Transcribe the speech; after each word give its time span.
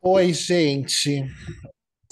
Oi, 0.00 0.32
gente. 0.32 1.24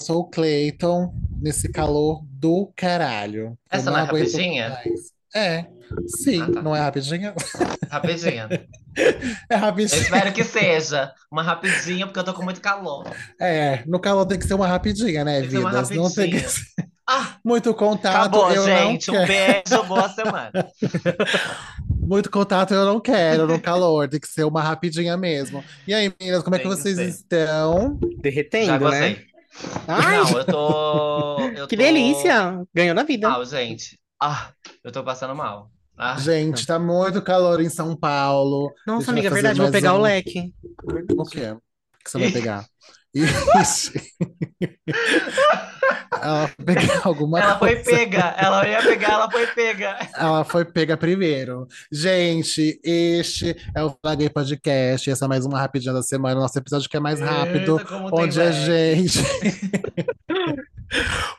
Sou 0.01 0.19
o 0.21 0.29
Cleiton, 0.29 1.13
nesse 1.41 1.71
calor 1.71 2.23
do 2.29 2.71
caralho. 2.75 3.57
Eu 3.71 3.79
Essa 3.79 3.91
não 3.91 3.97
é 3.97 4.01
aguento 4.01 4.31
rapidinha? 4.31 4.69
mais. 4.69 5.11
É, 5.35 5.59
Ah, 5.59 5.67
sim, 6.07 6.39
tá. 6.51 6.61
não 6.61 6.75
é 6.75 6.79
rapidinho? 6.79 7.33
Rapidinha. 7.89 8.49
É 9.49 9.55
Eu 9.55 9.59
rapidinho. 9.59 10.01
espero 10.01 10.33
que 10.33 10.43
seja 10.43 11.13
uma 11.31 11.41
rapidinha, 11.43 12.05
porque 12.05 12.19
eu 12.19 12.23
tô 12.23 12.33
com 12.33 12.43
muito 12.43 12.59
calor. 12.61 13.05
É, 13.39 13.83
no 13.85 13.99
calor 13.99 14.25
tem 14.25 14.37
que 14.39 14.45
ser 14.47 14.55
uma 14.55 14.67
rapidinha, 14.67 15.23
né, 15.23 15.39
Tem 15.39 15.49
que 15.49 15.51
ser 15.51 15.57
uma 15.59 15.69
vidas? 15.69 15.89
Não 15.91 16.11
tem 16.13 16.29
que 16.31 16.37
rapidinha. 16.37 16.49
ser 16.49 16.65
Ah, 17.09 17.37
muito 17.45 17.73
contato, 17.73 18.15
acabou, 18.17 18.51
eu 18.51 18.67
não 18.67 18.91
gente. 18.91 19.09
Um 19.11 19.13
quero. 19.13 19.27
beijo, 19.27 19.83
boa 19.83 20.09
semana. 20.09 20.51
Muito 22.07 22.31
contato 22.31 22.73
eu 22.73 22.85
não 22.85 23.01
quero 23.01 23.45
no 23.45 23.59
calor, 23.59 24.07
tem 24.07 24.19
que 24.19 24.27
ser 24.29 24.45
uma 24.45 24.61
rapidinha 24.61 25.17
mesmo. 25.17 25.61
E 25.85 25.93
aí, 25.93 26.13
meninas, 26.17 26.41
como 26.41 26.55
é 26.55 26.59
que 26.59 26.67
vocês 26.67 26.97
estão? 26.97 27.99
Já 28.01 28.21
Derretendo, 28.21 28.89
né? 28.89 29.23
Ai, 29.87 30.17
Não, 30.17 30.37
eu 30.37 30.45
tô. 30.45 31.39
Eu 31.55 31.67
que 31.67 31.75
tô 31.75 31.83
delícia! 31.83 32.65
Ganhou 32.73 32.95
na 32.95 33.03
vida. 33.03 33.29
mal, 33.29 33.43
gente. 33.43 33.99
Ah, 34.21 34.51
eu 34.83 34.91
tô 34.91 35.03
passando 35.03 35.35
mal. 35.35 35.69
Ah, 35.97 36.15
Gente, 36.19 36.65
tá 36.65 36.77
muito 36.79 37.21
calor 37.23 37.59
em 37.59 37.69
São 37.69 37.95
Paulo. 37.95 38.71
Nossa, 38.85 39.07
vai 39.07 39.13
amiga, 39.15 39.27
é 39.27 39.31
verdade, 39.31 39.59
vou 39.59 39.71
pegar 39.71 39.95
o 39.95 39.97
um. 39.97 40.01
leque. 40.01 40.53
O 41.17 41.25
quê? 41.25 41.51
O 41.51 41.59
que 42.03 42.11
você 42.11 42.19
vai 42.19 42.31
pegar? 42.31 42.65
Ela 46.21 46.51
vai 46.59 46.75
pegar 46.75 47.01
alguma 47.03 47.39
ela 47.39 47.59
foi 47.59 47.75
coisa. 47.75 47.91
pega. 47.91 48.35
Ela 48.37 48.67
ia 48.67 48.81
pegar, 48.81 49.13
ela 49.13 49.31
foi 49.31 49.47
pega. 49.47 49.97
Ela 50.15 50.43
foi 50.43 50.65
pega 50.65 50.97
primeiro. 50.97 51.67
Gente, 51.91 52.79
este 52.83 53.55
é 53.75 53.83
o 53.83 53.95
Gay 54.17 54.29
Podcast. 54.29 55.09
Essa 55.09 55.25
é 55.25 55.27
mais 55.27 55.45
uma 55.45 55.59
rapidinha 55.59 55.93
da 55.93 56.01
semana. 56.01 56.39
Nosso 56.39 56.57
episódio 56.57 56.89
que 56.89 56.97
é 56.97 56.99
mais 56.99 57.19
rápido, 57.19 57.79
Eita, 57.79 57.95
onde 58.11 58.41
a 58.41 58.51
gente, 58.51 59.19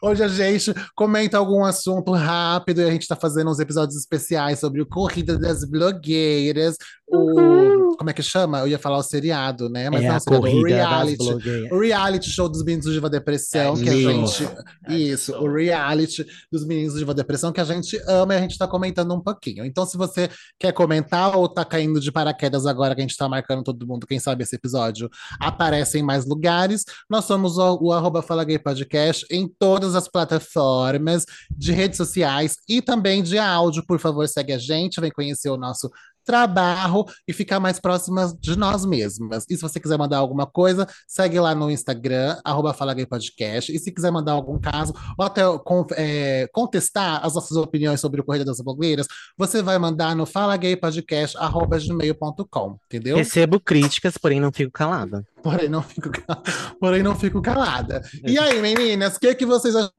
onde 0.02 0.22
a 0.22 0.28
gente 0.28 0.72
comenta 0.94 1.38
algum 1.38 1.64
assunto 1.64 2.12
rápido 2.12 2.80
e 2.80 2.84
a 2.84 2.90
gente 2.90 3.08
tá 3.08 3.16
fazendo 3.16 3.50
uns 3.50 3.58
episódios 3.58 3.98
especiais 3.98 4.58
sobre 4.58 4.80
o 4.80 4.86
Corrida 4.86 5.38
das 5.38 5.64
Blogueiras, 5.64 6.76
o, 7.10 7.96
como 7.96 8.10
é 8.10 8.12
que 8.12 8.22
chama? 8.22 8.60
Eu 8.60 8.68
ia 8.68 8.78
falar 8.78 8.98
o 8.98 9.02
seriado, 9.02 9.68
né? 9.68 9.88
Mas 9.90 10.02
É 10.04 10.08
não, 10.08 10.14
a 10.14 10.16
o 10.18 10.20
seriado, 10.20 10.36
o 10.36 10.50
corrida 10.50 10.76
das 10.76 10.88
reality. 10.88 11.74
O 11.74 11.80
reality 11.80 12.30
show 12.30 12.48
dos 12.48 12.62
meninos 12.62 12.86
do 12.86 12.92
Diva 12.92 13.08
Depressão, 13.10 13.74
Ai, 13.76 13.82
que 13.82 13.88
a 13.88 13.92
Lindo. 13.92 14.26
gente. 14.26 14.32
show. 14.44 14.48
Ai, 14.56 14.64
que 14.86 14.94
Isso, 14.94 15.32
o 15.36 15.52
reality 15.52 16.26
dos 16.52 16.66
meninos 16.66 16.92
do 16.94 16.98
Diva 16.98 17.14
Depressão, 17.14 17.52
que 17.52 17.60
a 17.60 17.64
gente 17.64 18.00
ama 18.06 18.34
e 18.34 18.36
a 18.36 18.40
gente 18.40 18.58
tá 18.58 18.68
comentando 18.68 19.14
um 19.14 19.20
pouquinho. 19.20 19.64
Então, 19.64 19.86
se 19.86 19.96
você 19.96 20.28
quer 20.58 20.72
comentar 20.72 21.36
ou 21.36 21.48
tá 21.48 21.64
caindo 21.64 22.00
de 22.00 22.12
paraquedas 22.12 22.66
agora 22.66 22.94
que 22.94 23.00
a 23.00 23.06
gente 23.06 23.16
tá 23.16 23.28
marcando 23.28 23.62
todo 23.62 23.86
mundo, 23.86 24.06
quem 24.06 24.18
sabe 24.18 24.42
esse 24.44 24.56
episódio 24.56 25.08
aparece 25.40 25.98
em 25.98 26.02
mais 26.02 26.26
lugares, 26.26 26.84
nós 27.08 27.24
somos 27.24 27.56
o, 27.58 27.78
o 27.82 27.92
arroba 27.92 28.22
Fala 28.22 28.44
Gay 28.44 28.58
Podcast 28.58 29.26
em 29.30 29.48
todas 29.58 29.94
as 29.94 30.08
plataformas 30.08 31.24
de 31.50 31.72
redes 31.72 31.96
sociais 31.96 32.56
e 32.68 32.80
também 32.82 33.22
de 33.22 33.38
áudio. 33.38 33.84
Por 33.86 33.98
favor, 33.98 34.26
segue 34.28 34.52
a 34.52 34.58
gente, 34.58 35.00
vem 35.00 35.10
conhecer 35.10 35.48
o 35.50 35.56
nosso 35.56 35.90
trabalho 36.28 37.06
e 37.26 37.32
ficar 37.32 37.58
mais 37.58 37.80
próximas 37.80 38.34
de 38.38 38.54
nós 38.54 38.84
mesmas. 38.84 39.46
E 39.48 39.56
se 39.56 39.62
você 39.62 39.80
quiser 39.80 39.96
mandar 39.96 40.18
alguma 40.18 40.46
coisa, 40.46 40.86
segue 41.06 41.40
lá 41.40 41.54
no 41.54 41.70
Instagram, 41.70 42.36
arroba 42.44 42.74
Fala 42.74 42.92
Gay 42.92 43.06
Podcast. 43.06 43.74
E 43.74 43.78
se 43.78 43.90
quiser 43.90 44.10
mandar 44.10 44.32
algum 44.32 44.60
caso, 44.60 44.92
ou 45.16 45.24
até 45.24 45.40
é, 45.96 46.46
contestar 46.52 47.24
as 47.24 47.34
nossas 47.34 47.56
opiniões 47.56 47.98
sobre 47.98 48.20
o 48.20 48.24
Correio 48.24 48.44
das 48.44 48.60
Blogueiras, 48.60 49.06
você 49.38 49.62
vai 49.62 49.78
mandar 49.78 50.14
no 50.14 50.26
falagaypodcast.gmail.com, 50.26 52.76
entendeu? 52.84 53.16
Recebo 53.16 53.58
críticas, 53.58 54.18
porém 54.18 54.38
não 54.38 54.52
fico 54.52 54.70
calada. 54.70 55.24
Porém 55.42 55.70
não 55.70 55.82
fico, 55.82 56.10
porém 56.78 57.02
não 57.02 57.16
fico 57.16 57.40
calada. 57.40 58.02
E 58.22 58.38
aí, 58.38 58.60
meninas, 58.60 59.16
o 59.16 59.20
que, 59.20 59.34
que 59.34 59.46
vocês 59.46 59.74
acharam 59.74 59.96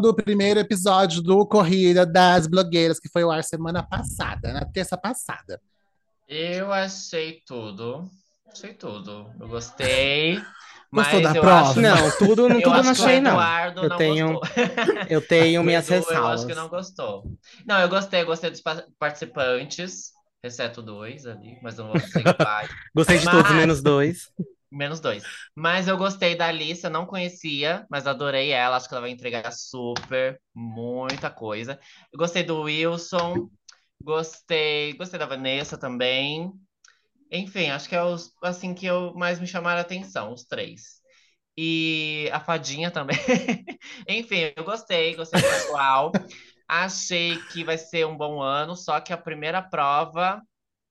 do 0.00 0.14
primeiro 0.14 0.60
episódio 0.60 1.22
do 1.22 1.46
Corrida 1.46 2.04
das 2.04 2.46
Blogueiras, 2.46 3.00
que 3.00 3.08
foi 3.08 3.22
ao 3.22 3.30
ar 3.30 3.42
semana 3.42 3.82
passada, 3.82 4.52
na 4.52 4.64
terça 4.64 4.96
passada? 4.96 5.60
Eu 6.28 6.72
achei 6.72 7.42
tudo. 7.46 8.10
Achei 8.50 8.74
tudo. 8.74 9.30
Eu 9.40 9.48
gostei. 9.48 10.40
Gostou 10.90 11.20
Mas 11.20 11.32
da 11.32 11.34
eu 11.38 11.42
prova? 11.42 11.70
acho. 11.70 11.80
Não, 11.82 12.10
tudo, 12.18 12.48
não, 12.48 12.56
Eu 12.56 12.62
tudo 12.62 12.76
não 12.76 12.82
que 12.82 12.88
achei, 12.88 13.20
não. 13.20 13.38
Eu 13.76 13.88
não 13.90 13.96
tenho, 13.98 14.40
eu 15.10 15.20
tenho 15.20 15.62
minhas 15.62 15.90
Edu, 15.90 15.96
eu 15.96 15.98
acho 16.00 16.10
ressalvas. 16.10 16.44
que 16.46 16.54
não 16.54 16.68
gostou. 16.70 17.24
Não, 17.66 17.78
eu 17.80 17.88
gostei, 17.90 18.24
gostei 18.24 18.50
dos 18.50 18.62
pa- 18.62 18.84
participantes, 18.98 20.12
exceto 20.42 20.80
dois 20.80 21.26
ali, 21.26 21.58
mas 21.62 21.76
eu 21.78 21.84
não 21.84 21.90
vou 21.92 22.00
dizer 22.00 22.24
quais. 22.36 22.70
Gostei 22.96 23.18
de 23.18 23.24
todos, 23.30 23.50
Mas, 23.50 23.56
menos 23.58 23.82
dois. 23.82 24.30
Menos 24.70 25.00
dois. 25.00 25.24
Mas 25.54 25.88
eu 25.88 25.96
gostei 25.96 26.36
da 26.36 26.48
Alissa, 26.48 26.90
não 26.90 27.06
conhecia, 27.06 27.86
mas 27.90 28.06
adorei 28.06 28.50
ela. 28.50 28.76
Acho 28.76 28.88
que 28.88 28.94
ela 28.94 29.02
vai 29.02 29.10
entregar 29.10 29.50
super, 29.52 30.40
muita 30.54 31.30
coisa. 31.30 31.78
Eu 32.12 32.18
gostei 32.18 32.42
do 32.42 32.62
Wilson, 32.62 33.48
gostei, 34.02 34.92
gostei 34.94 35.18
da 35.18 35.26
Vanessa 35.26 35.78
também. 35.78 36.52
Enfim, 37.30 37.70
acho 37.70 37.88
que 37.88 37.94
é 37.96 38.02
os 38.02 38.32
assim 38.42 38.74
que 38.74 38.86
eu 38.86 39.14
mais 39.14 39.38
me 39.38 39.46
chamaram 39.46 39.78
a 39.78 39.82
atenção, 39.82 40.32
os 40.32 40.44
três. 40.44 40.98
E 41.56 42.28
a 42.32 42.40
fadinha 42.40 42.90
também. 42.90 43.16
Enfim, 44.08 44.52
eu 44.56 44.64
gostei, 44.64 45.14
gostei 45.16 45.40
do 45.40 45.48
pessoal. 45.48 46.12
Achei 46.68 47.36
que 47.46 47.64
vai 47.64 47.78
ser 47.78 48.06
um 48.06 48.16
bom 48.16 48.40
ano, 48.40 48.76
só 48.76 49.00
que 49.00 49.12
a 49.12 49.16
primeira 49.16 49.62
prova 49.62 50.40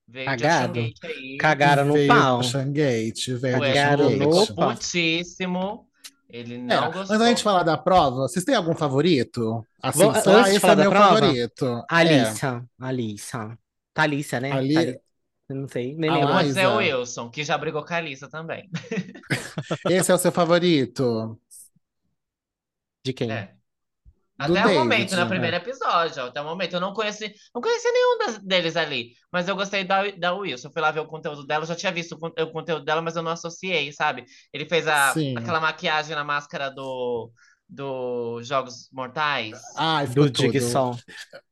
veio 0.08 0.26
Cagado. 0.26 0.94
Aí. 1.04 1.38
Cagaram 1.38 1.86
no 1.86 1.94
Veio 1.94 2.08
pau. 2.08 2.44
Xangate, 2.44 3.34
veio 3.36 3.60
Cagaram 3.60 4.10
no 4.12 4.54
pau. 4.56 4.76
putíssimo. 4.76 5.88
Ele 6.30 6.56
É, 6.56 6.58
não 6.58 6.92
antes 6.92 7.18
da 7.18 7.28
gente 7.28 7.38
gostou. 7.38 7.44
falar 7.44 7.64
da 7.64 7.78
prova, 7.78 8.28
vocês 8.28 8.44
têm 8.46 8.56
algum 8.56 8.76
favorito? 8.76 9.66
Assim, 9.82 10.12
Vou- 10.12 10.16
só, 10.16 10.44
ah, 10.44 10.54
esse 10.54 10.70
é 10.72 10.76
meu 10.76 10.90
prova, 10.90 11.20
favorito. 11.22 11.66
É, 11.66 11.86
Alissa. 11.90 12.66
Alissa. 12.80 13.58
Thalissa, 13.94 14.40
né? 14.40 14.52
ali, 14.52 15.00
não 15.50 15.68
sei, 15.68 15.96
nem 15.96 16.12
lembro. 16.12 16.28
Pode 16.34 16.54
ser 16.54 16.68
o 16.68 16.78
Wilson, 16.78 17.30
que 17.32 17.44
já 17.44 17.58
brigou 17.58 17.84
com 17.86 17.94
a 17.94 17.98
Alissa 17.98 18.30
também. 18.30 18.70
esse 19.90 20.12
é 20.12 20.16
o 20.16 20.18
seu 20.18 20.32
favorito? 20.32 21.40
De 23.06 23.14
quem? 23.14 23.32
É. 23.32 23.57
Até 24.40 24.68
o 24.68 24.72
momento, 24.72 25.16
no 25.16 25.26
primeiro 25.28 25.58
episódio, 25.58 26.24
até 26.26 26.40
o 26.40 26.44
momento. 26.46 26.74
Eu 26.74 26.80
não 26.80 26.94
conheci, 26.94 27.34
não 27.56 27.62
conheci 27.62 27.92
nenhum 27.92 28.18
das- 28.20 28.38
deles 28.38 28.76
ali, 28.78 29.14
mas 29.32 29.48
eu 29.48 29.56
gostei 29.56 29.84
da, 29.84 30.12
da 30.12 30.34
Wilson. 30.34 30.68
Eu 30.68 30.72
fui 30.74 30.82
lá 30.82 30.92
ver 30.92 31.00
o 31.00 31.08
conteúdo 31.08 31.46
dela, 31.46 31.64
eu 31.64 31.68
já 31.68 31.76
tinha 31.76 31.92
visto 31.92 32.16
o, 32.22 32.44
o 32.44 32.52
conteúdo 32.52 32.86
dela, 32.86 33.02
mas 33.02 33.16
eu 33.16 33.24
não 33.24 33.32
associei, 33.32 33.92
sabe? 33.92 34.26
Ele 34.54 34.66
fez 34.68 34.88
a, 34.88 35.16
Sim. 35.16 35.34
aquela 35.34 35.60
maquiagem 35.60 36.16
na 36.16 36.24
máscara 36.24 36.70
do, 36.70 37.32
do 37.70 38.42
Jogos 38.44 38.90
Mortais. 38.94 39.60
Ai, 39.76 40.08
ficou 40.08 40.24
Do 40.26 40.32
tudo. 40.32 40.52
Jigsaw. 40.52 40.98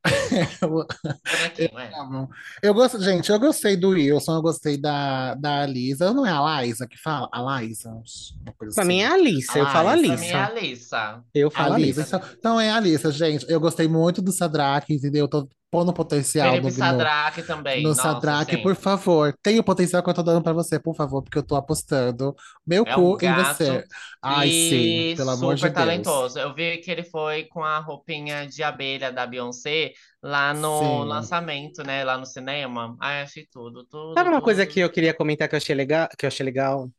Eu, 0.62 0.68
Bonequinho, 0.68 1.78
é. 1.78 2.00
amo. 2.00 2.28
Eu 2.62 2.72
gosto, 2.74 3.02
gente, 3.02 3.30
eu 3.30 3.38
gostei 3.38 3.76
do 3.76 3.90
Wilson, 3.90 4.36
eu 4.36 4.42
gostei 4.42 4.76
da, 4.76 5.34
da 5.34 5.66
Lisa. 5.66 6.12
Não 6.12 6.24
é 6.24 6.30
a 6.30 6.62
Liza 6.62 6.86
que 6.86 6.96
fala? 6.96 7.28
A 7.32 7.60
Liza? 7.60 7.90
Uma 7.90 8.52
coisa 8.56 8.74
Pra 8.74 8.84
mim 8.84 9.00
é 9.00 9.06
assim. 9.06 9.12
a 9.14 9.18
Alissa, 9.18 9.58
eu 9.58 9.66
falo 9.66 9.88
A 9.88 9.94
Liza. 9.96 10.14
Pra 10.14 10.20
mim 10.22 10.28
é 10.28 10.34
a 10.34 10.46
Alissa. 10.46 10.96
Alissa. 10.96 11.24
Eu 11.34 11.48
A 11.48 11.50
falo 11.50 11.76
Lisa. 11.76 12.00
Alissa. 12.00 12.16
Então, 12.16 12.30
então 12.38 12.60
é 12.60 12.70
a 12.70 12.80
Lisa, 12.80 13.12
gente. 13.12 13.46
Eu 13.48 13.60
gostei 13.60 13.88
muito 13.88 14.22
do 14.22 14.32
Sadraque, 14.32 14.94
entendeu? 14.94 15.28
Eu 15.32 15.48
pondo 15.76 15.92
potencial 15.92 16.56
Felipe 16.56 16.60
no, 16.60 16.72
no, 16.72 16.72
Sadraque 16.72 17.42
também. 17.42 17.82
no 17.82 17.94
Nossa, 17.94 18.20
Sadraque, 18.20 18.56
sim. 18.56 18.58
por 18.58 18.74
favor. 18.76 19.36
Tem 19.42 19.58
o 19.58 19.64
potencial 19.64 20.02
que 20.02 20.10
eu 20.10 20.14
tô 20.14 20.22
dando 20.22 20.42
pra 20.42 20.52
você, 20.52 20.78
por 20.80 20.94
favor, 20.96 21.22
porque 21.22 21.38
eu 21.38 21.42
tô 21.42 21.56
apostando 21.56 22.34
meu 22.66 22.84
É 22.84 22.96
um 22.96 23.10
cu 23.10 23.18
em 23.22 23.34
gato 23.34 23.34
você. 23.34 23.84
Ai, 24.22 24.50
sim, 24.52 25.12
pelo 25.16 25.30
amor 25.30 25.56
de 25.56 25.68
super 25.68 25.72
Deus. 25.72 25.74
talentoso. 25.74 26.38
Eu 26.38 26.54
vi 26.54 26.78
que 26.78 26.90
ele 26.90 27.02
foi 27.04 27.44
com 27.44 27.62
a 27.64 27.78
roupinha 27.78 28.46
de 28.46 28.62
abelha 28.62 29.12
da 29.12 29.26
Beyoncé 29.26 29.92
lá 30.22 30.54
no 30.54 31.04
Sim. 31.04 31.04
lançamento, 31.04 31.82
né? 31.84 32.04
Lá 32.04 32.18
no 32.18 32.26
cinema. 32.26 32.96
Ai, 33.00 33.22
achei 33.22 33.46
tudo, 33.46 33.84
tudo, 33.86 34.16
Sabe 34.16 34.30
uma 34.30 34.42
coisa 34.42 34.66
tudo. 34.66 34.66
que 34.66 34.80
eu 34.80 34.90
queria 34.90 35.14
comentar 35.14 35.48
que 35.48 35.54
eu 35.54 35.58
achei 35.58 35.74
legal, 35.74 36.08
que 36.18 36.24
eu 36.26 36.28
achei 36.28 36.44
legal? 36.44 36.90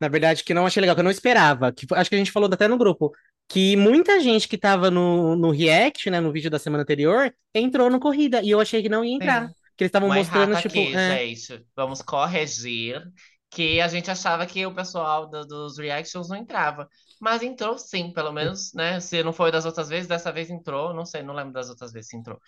Na 0.00 0.08
verdade, 0.08 0.44
que 0.44 0.52
não 0.54 0.66
achei 0.66 0.80
legal, 0.80 0.94
que 0.94 1.00
eu 1.00 1.04
não 1.04 1.10
esperava, 1.10 1.72
que 1.72 1.86
acho 1.92 2.10
que 2.10 2.16
a 2.16 2.18
gente 2.18 2.32
falou 2.32 2.50
até 2.52 2.68
no 2.68 2.76
grupo, 2.78 3.12
que 3.48 3.76
muita 3.76 4.20
gente 4.20 4.48
que 4.48 4.58
tava 4.58 4.90
no, 4.90 5.36
no 5.36 5.50
React, 5.50 6.10
né, 6.10 6.20
no 6.20 6.32
vídeo 6.32 6.50
da 6.50 6.58
semana 6.58 6.82
anterior, 6.82 7.32
entrou 7.54 7.88
no 7.90 8.00
Corrida, 8.00 8.42
e 8.42 8.50
eu 8.50 8.60
achei 8.60 8.82
que 8.82 8.88
não 8.88 9.04
ia 9.04 9.14
entrar, 9.16 9.48
Sim. 9.48 9.54
que 9.76 9.84
eles 9.84 9.88
estavam 9.88 10.10
mostrando, 10.10 10.52
errata 10.52 10.68
tipo, 10.68 10.78
aqui, 10.78 10.94
é, 10.94 11.24
gente. 11.34 11.64
Vamos 11.74 12.02
corrigir. 12.02 13.02
Que 13.50 13.80
a 13.80 13.88
gente 13.88 14.10
achava 14.10 14.44
que 14.46 14.66
o 14.66 14.74
pessoal 14.74 15.28
do- 15.28 15.46
dos 15.46 15.78
reactions 15.78 16.28
não 16.28 16.36
entrava. 16.36 16.88
Mas 17.20 17.42
entrou 17.42 17.78
sim, 17.78 18.12
pelo 18.12 18.32
menos, 18.32 18.72
né? 18.74 19.00
Se 19.00 19.22
não 19.22 19.32
foi 19.32 19.50
das 19.52 19.64
outras 19.64 19.88
vezes, 19.88 20.06
dessa 20.08 20.32
vez 20.32 20.50
entrou. 20.50 20.92
Não 20.92 21.06
sei, 21.06 21.22
não 21.22 21.32
lembro 21.34 21.52
das 21.52 21.70
outras 21.70 21.92
vezes 21.92 22.10
se 22.10 22.16
entrou. 22.16 22.38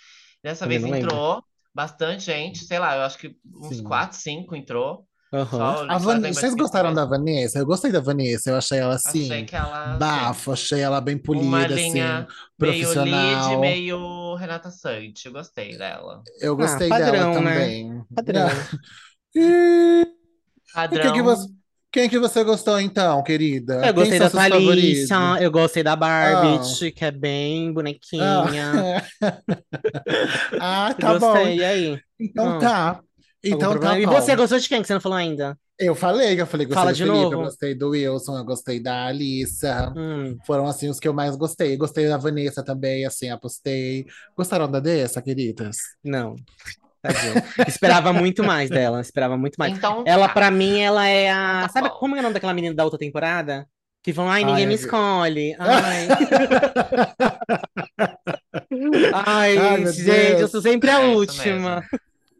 Dessa 0.42 0.66
também 0.66 0.78
vez 0.78 0.82
não 0.82 0.90
lembro. 0.90 1.16
entrou 1.16 1.42
bastante 1.74 2.24
gente, 2.24 2.64
sei 2.64 2.78
lá, 2.78 2.96
eu 2.96 3.02
acho 3.02 3.16
que 3.18 3.36
uns 3.54 3.78
Sim. 3.78 3.82
4, 3.82 4.18
5 4.18 4.56
entrou. 4.56 5.07
Só, 5.30 5.44
só 5.46 5.98
Van... 5.98 6.20
Vocês 6.32 6.54
gostaram 6.54 6.94
da. 6.94 7.04
Vanessa? 7.04 7.58
Eu 7.58 7.66
gostei 7.66 7.92
da 7.92 8.00
Vanessa. 8.00 8.50
Eu 8.50 8.56
achei 8.56 8.78
ela 8.78 8.98
Achei 9.04 9.30
assim, 9.34 9.44
que 9.44 9.54
ela, 9.54 9.96
assim, 9.96 9.98
bafo, 9.98 10.52
achei 10.52 10.80
ela 10.80 11.00
bem 11.00 11.16
uma 11.16 11.22
polida, 11.22 11.75
assim, 11.75 11.92
linha 11.92 12.26
meio 12.58 12.88
lead, 12.92 12.94
profissional. 12.94 13.60
meio 13.60 14.34
Renata 14.36 14.70
Sante. 14.70 15.26
Eu 15.26 15.32
gostei 15.32 15.76
dela. 15.76 16.22
Eu 16.40 16.54
Ah, 16.54 16.56
gostei 16.56 16.88
dela 16.88 17.04
padrão, 17.04 17.42
né? 17.42 17.52
também. 17.54 18.04
Padrão. 18.14 18.48
E 20.92 20.98
que 21.00 21.12
que 21.12 21.22
você, 21.22 21.48
Quem 21.90 22.08
que 22.08 22.19
você 22.19 22.44
gostou 22.44 22.78
então, 22.80 23.22
querida? 23.22 23.86
Eu 23.86 23.94
gostei 23.94 24.19
da? 24.19 24.28
Thalissa, 24.30 25.38
eu 25.40 25.50
gostei 25.50 25.82
da 25.82 25.96
Barbie, 25.96 26.58
Ah. 26.86 26.90
que 26.92 27.04
é 27.04 27.10
bem 27.10 27.72
bonequinha. 27.72 29.02
Ah, 30.60 30.94
tá 30.98 31.16
gostei, 31.19 31.44
bom. 31.44 31.48
e 31.48 31.64
aí? 31.64 32.00
Então 32.20 32.58
tá. 32.58 33.00
Então 33.44 33.58
tá 33.58 33.69
problema? 33.70 33.99
E 34.00 34.06
bom. 34.06 34.12
você 34.12 34.35
gostou 34.37 34.58
de 34.58 34.69
quem 34.69 34.81
que 34.82 34.87
você 34.88 34.94
não 34.94 35.00
falou 35.00 35.17
ainda? 35.19 35.56
Eu 35.79 35.94
falei, 35.94 36.40
eu 36.40 36.46
falei, 36.46 36.67
gostei 36.67 36.81
Fala 36.81 36.93
do 36.93 36.96
de 36.96 37.05
Felipe, 37.05 37.32
eu 37.35 37.40
gostei 37.43 37.75
do 37.75 37.90
Wilson, 37.90 38.37
eu 38.37 38.44
gostei 38.44 38.81
da 38.81 39.06
Alissa. 39.06 39.93
Hum, 39.96 40.37
Foram 40.44 40.67
assim 40.67 40.88
os 40.88 40.99
que 40.99 41.06
eu 41.06 41.14
mais 41.14 41.37
gostei. 41.37 41.76
Gostei 41.76 42.08
da 42.08 42.17
Vanessa 42.17 42.64
também, 42.64 43.05
assim, 43.06 43.31
apostei. 43.31 44.05
Gostaram 44.37 44.69
da 44.69 44.81
dessa, 44.81 45.23
queridas? 45.23 45.76
não. 46.05 46.35
Esperava 47.67 48.12
muito 48.12 48.43
mais 48.43 48.69
dela, 48.69 49.00
esperava 49.00 49.37
muito 49.38 49.55
mais. 49.56 49.73
Então, 49.79 50.02
Ela, 50.05 50.26
tá. 50.26 50.35
pra 50.35 50.50
mim, 50.50 50.81
ela 50.81 51.06
é 51.06 51.31
a. 51.31 51.61
Tá 51.62 51.69
Sabe 51.69 51.88
bom. 51.90 51.94
como 51.94 52.17
é 52.17 52.19
o 52.19 52.23
nome 52.23 52.35
daquela 52.35 52.52
menina 52.52 52.75
da 52.75 52.82
outra 52.85 52.99
temporada? 52.99 53.64
Que 54.02 54.12
vão, 54.12 54.29
ai, 54.29 54.43
Ai, 54.43 54.50
ninguém 54.50 54.67
me 54.67 54.73
é- 54.73 54.76
escolhe. 54.76 55.55
Ai, 55.61 56.08
ai, 59.14 59.58
Ai, 59.58 59.87
gente, 59.87 60.02
Deus. 60.05 60.40
eu 60.40 60.49
sou 60.49 60.61
sempre 60.61 60.90
a 60.90 61.02
É 61.02 61.06
última. 61.06 61.85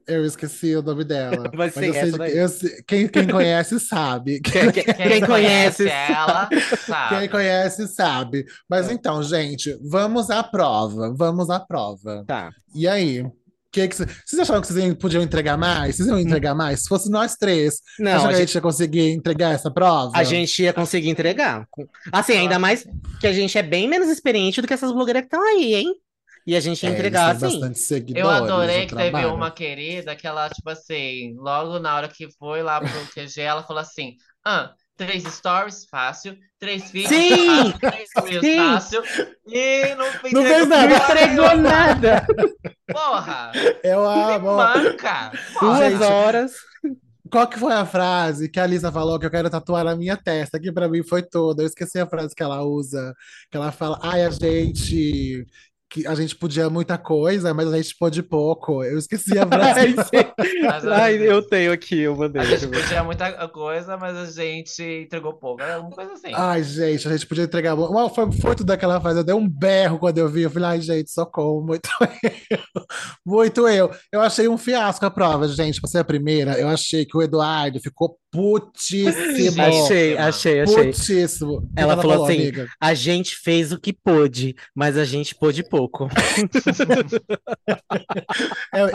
Eu 0.08 0.25
esqueci 0.25 0.75
o 0.75 0.82
nome 0.82 1.05
dela. 1.05 1.50
Mas 1.55 1.75
de- 1.75 2.12
daí. 2.16 2.37
eu 2.37 2.49
quem, 2.87 3.06
quem 3.06 3.26
conhece 3.28 3.78
sabe. 3.78 4.40
Quem, 4.43 4.72
quem- 4.72 4.84
quem 4.84 5.26
conhece. 5.26 5.87
ela, 5.88 6.49
sabe. 6.87 7.19
Quem 7.19 7.28
conhece 7.28 7.87
sabe. 7.88 8.44
Mas 8.69 8.90
então, 8.90 9.22
gente, 9.22 9.78
vamos 9.82 10.31
à 10.31 10.43
prova. 10.43 11.14
Vamos 11.14 11.50
à 11.50 11.60
prova. 11.60 12.25
Tá. 12.26 12.50
E 12.75 12.88
aí? 12.88 13.25
Que 13.70 13.87
que 13.87 13.96
cê- 13.96 14.06
vocês 14.25 14.40
acharam 14.40 14.62
que 14.62 14.66
vocês 14.66 14.82
iam- 14.82 14.94
podiam 14.94 15.22
entregar 15.22 15.58
mais? 15.58 15.96
Vocês 15.96 16.08
iam 16.08 16.19
entregar 16.19 16.54
mais? 16.54 16.81
Se 16.84 16.88
fosse 16.88 17.11
nós 17.11 17.37
três, 17.37 17.75
Não, 17.99 18.12
a 18.12 18.19
que 18.20 18.25
a 18.26 18.31
gente, 18.31 18.38
gente 18.38 18.54
ia 18.54 18.61
conseguir 18.62 19.11
entregar 19.11 19.54
essa 19.54 19.70
prova? 19.70 20.12
a 20.14 20.25
gente 20.25 20.62
ia 20.62 20.72
conseguir 20.72 21.11
entregar. 21.11 21.66
Assim, 22.11 22.32
ainda 22.32 22.58
mais 22.58 22.81
sim. 22.81 22.90
que 23.20 23.26
a 23.26 23.32
gente 23.32 23.58
é 23.58 23.62
bem 23.62 23.87
menos 23.87 24.08
experiente 24.08 24.62
do 24.62 24.66
que 24.66 24.72
essas 24.72 24.90
blogueiras 24.90 25.20
que 25.22 25.26
estão 25.26 25.43
aí, 25.46 25.75
hein? 25.75 25.94
E 26.49 26.56
a 26.56 26.61
gente 26.61 26.83
ia 26.83 26.89
É, 26.89 26.93
entregar 26.95 27.33
assim. 27.37 27.41
bastante 27.47 27.79
seguidores 27.79 28.25
Eu 28.25 28.31
adorei 28.31 28.87
que 28.87 28.97
teve 28.97 29.11
trabalho. 29.11 29.35
uma 29.35 29.50
querida 29.50 30.17
que 30.17 30.27
ela, 30.27 30.49
tipo 30.49 30.71
assim, 30.71 31.35
logo 31.37 31.79
na 31.79 31.95
hora 31.95 32.09
que 32.09 32.27
foi 32.39 32.62
lá 32.62 32.81
pro 32.81 32.89
QG, 33.12 33.41
ela 33.43 33.62
falou 33.62 33.83
assim: 33.83 34.15
ah, 34.47 34.73
três 34.97 35.25
stories, 35.25 35.85
fácil, 35.91 36.39
três 36.59 36.91
vídeos, 36.91 37.11
Sim! 37.11 37.47
fácil, 37.47 37.79
três 37.81 38.09
reels, 38.17 38.45
Sim! 38.47 38.56
fácil, 38.56 39.03
e 39.47 39.95
não 39.95 40.06
fez 40.12 40.33
Não 40.33 40.43
fez 40.43 40.67
nada. 40.69 40.89
Não 40.89 41.05
entregou 41.05 41.56
nada. 41.59 42.27
Porra! 42.91 43.53
Eu 43.85 44.00
Me 44.00 44.35
amo. 44.37 44.56
manca! 44.56 45.31
Duas 45.61 45.79
Gente, 45.79 46.03
horas. 46.03 46.53
Qual 47.31 47.47
que 47.47 47.59
foi 47.59 47.75
a 47.75 47.85
frase 47.85 48.49
que 48.49 48.59
a 48.59 48.67
Lisa 48.67 48.91
falou 48.91 49.19
que 49.19 49.27
eu 49.27 49.31
quero 49.31 49.50
tatuar 49.50 49.85
na 49.85 49.95
minha 49.95 50.17
testa? 50.17 50.59
Que 50.59 50.73
pra 50.73 50.89
mim 50.89 51.03
foi 51.03 51.23
toda. 51.23 51.62
Eu 51.62 51.67
esqueci 51.67 51.99
a 52.00 52.06
frase 52.06 52.35
que 52.35 52.43
ela 52.43 52.62
usa. 52.62 53.15
Que 53.50 53.59
ela 53.59 53.71
fala, 53.71 53.99
ai, 54.03 54.25
a 54.25 54.31
gente... 54.31 55.45
Que 55.90 56.06
a 56.06 56.14
gente 56.14 56.37
podia 56.37 56.69
muita 56.69 56.99
coisa, 56.99 57.55
mas 57.55 57.73
a 57.73 57.76
gente 57.76 57.96
pôde 57.99 58.23
pouco. 58.23 58.85
Eu 58.85 58.99
esqueci 58.99 59.38
a 59.38 59.46
frase. 59.49 59.94
Mas, 60.62 60.87
Ai, 60.87 61.17
eu 61.17 61.40
tenho 61.40 61.73
aqui, 61.73 62.00
eu 62.00 62.14
mandei. 62.14 62.43
A 62.43 62.44
gente 62.44 62.67
podia 62.69 63.02
muita 63.02 63.49
coisa, 63.49 63.96
mas 63.96 64.17
a 64.17 64.26
gente 64.26 64.82
entregou 64.82 65.32
pouco. 65.32 65.62
Era 65.62 65.81
uma 65.81 65.90
coisa 65.90 66.12
assim. 66.12 66.31
Ai, 66.35 66.62
gente, 66.62 67.08
a 67.08 67.12
gente 67.12 67.26
podia 67.26 67.44
entregar. 67.44 67.75
Uma, 67.75 68.11
foi, 68.11 68.31
foi 68.32 68.55
tudo 68.55 68.70
aquela 68.70 69.00
frase. 69.00 69.20
Eu 69.20 69.25
dei 69.25 69.35
um 69.35 69.49
berro 69.49 69.99
quando 69.99 70.19
eu 70.19 70.29
vi. 70.29 70.43
Eu 70.43 70.50
falei, 70.50 70.69
ai, 70.69 70.81
gente, 70.82 71.11
socorro, 71.11 71.64
muito 71.64 71.88
eu. 72.50 72.58
Muito 73.25 73.67
eu. 73.67 73.90
Eu 74.12 74.20
achei 74.20 74.46
um 74.46 74.58
fiasco 74.58 75.06
a 75.06 75.11
prova, 75.11 75.49
gente. 75.49 75.81
Pra 75.81 75.88
ser 75.88 75.99
a 75.99 76.05
primeira, 76.05 76.58
eu 76.58 76.69
achei 76.69 77.06
que 77.06 77.17
o 77.17 77.23
Eduardo 77.23 77.81
ficou 77.81 78.19
putíssimo. 78.31 79.62
Achei, 79.62 80.19
achei, 80.19 80.61
achei. 80.61 80.93
Putíssimo. 80.93 81.62
Que 81.62 81.81
Ela 81.81 81.96
que 81.96 82.02
falou 82.02 82.25
assim, 82.25 82.35
amiga? 82.35 82.67
A 82.81 82.93
gente 82.93 83.37
fez 83.37 83.73
o 83.73 83.81
que 83.81 83.93
pôde, 83.93 84.55
mas 84.75 84.99
a 84.99 85.05
gente 85.05 85.35
pôde 85.35 85.62
pouco. 85.62 85.77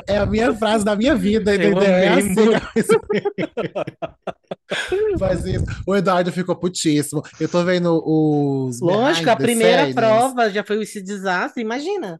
É, 0.07 0.13
é 0.15 0.17
a 0.17 0.25
minha 0.25 0.53
frase 0.53 0.83
da 0.85 0.95
minha 0.95 1.15
vida, 1.15 1.53
Eu 1.53 1.55
entendeu? 1.55 1.81
É 1.83 2.07
assim. 2.09 2.33
muito. 2.33 2.51
Faz 5.19 5.45
isso. 5.45 5.65
O 5.85 5.95
Eduardo 5.95 6.31
ficou 6.31 6.55
putíssimo. 6.55 7.21
Eu 7.39 7.47
tô 7.49 7.63
vendo 7.63 8.01
os. 8.05 8.79
Lógico, 8.81 9.29
a 9.29 9.35
the 9.35 9.43
primeira 9.43 9.81
scenes. 9.81 9.95
prova 9.95 10.49
já 10.49 10.63
foi 10.63 10.81
esse 10.81 11.01
desastre, 11.01 11.61
imagina. 11.61 12.19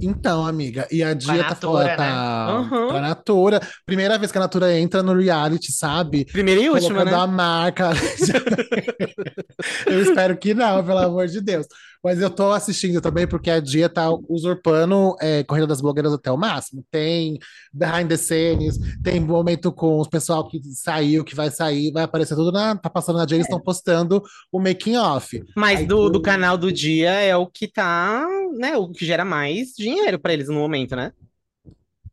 Então, 0.00 0.46
amiga, 0.46 0.86
e 0.90 1.02
a 1.02 1.12
Dia 1.14 1.42
tá, 1.42 1.56
né? 1.84 1.96
tá, 1.96 2.60
Uhum. 2.60 2.88
tá 2.88 3.00
Natura. 3.00 3.60
Primeira 3.84 4.16
vez 4.18 4.30
que 4.30 4.38
a 4.38 4.40
Natura 4.40 4.78
entra 4.78 5.02
no 5.02 5.12
reality, 5.14 5.72
sabe? 5.72 6.24
Primeira 6.26 6.60
e 6.60 6.70
última, 6.70 7.00
Colocando 7.04 7.10
né? 7.16 7.22
a 7.22 7.26
marca. 7.26 7.90
Eu 9.86 10.00
espero 10.02 10.36
que 10.36 10.54
não, 10.54 10.84
pelo 10.84 10.98
amor 10.98 11.26
de 11.26 11.40
Deus. 11.40 11.66
Mas 12.02 12.20
eu 12.20 12.30
tô 12.30 12.52
assistindo 12.52 13.00
também 13.00 13.26
porque 13.26 13.50
a 13.50 13.60
Dia 13.60 13.88
tá 13.88 14.08
usurpando 14.28 15.16
é, 15.20 15.44
Corrida 15.44 15.66
das 15.66 15.80
Blogueiras 15.80 16.12
até 16.12 16.30
o 16.30 16.36
máximo. 16.36 16.84
Tem 16.90 17.38
behind 17.72 18.08
the 18.08 18.16
scenes, 18.16 18.78
tem 19.02 19.20
momento 19.20 19.70
com 19.70 19.98
os 19.98 20.08
pessoal 20.08 20.48
que 20.48 20.60
saiu, 20.72 21.24
que 21.24 21.34
vai 21.34 21.50
sair, 21.50 21.92
vai 21.92 22.04
aparecer 22.04 22.34
tudo 22.34 22.50
na. 22.50 22.76
Tá 22.76 22.88
passando 22.88 23.18
na 23.18 23.26
Dia, 23.26 23.36
eles 23.36 23.46
estão 23.46 23.60
postando 23.60 24.22
o 24.50 24.58
making 24.58 24.96
off. 24.96 25.42
Mas 25.56 25.80
Aí 25.80 25.86
do, 25.86 26.08
do 26.08 26.22
canal 26.22 26.56
do 26.56 26.72
dia 26.72 27.10
é 27.10 27.36
o 27.36 27.46
que 27.46 27.68
tá, 27.68 28.26
né? 28.56 28.76
O 28.76 28.88
que 28.88 29.04
gera 29.04 29.24
mais 29.24 29.72
dinheiro 29.76 30.18
pra 30.18 30.32
eles 30.32 30.48
no 30.48 30.54
momento, 30.54 30.96
né? 30.96 31.12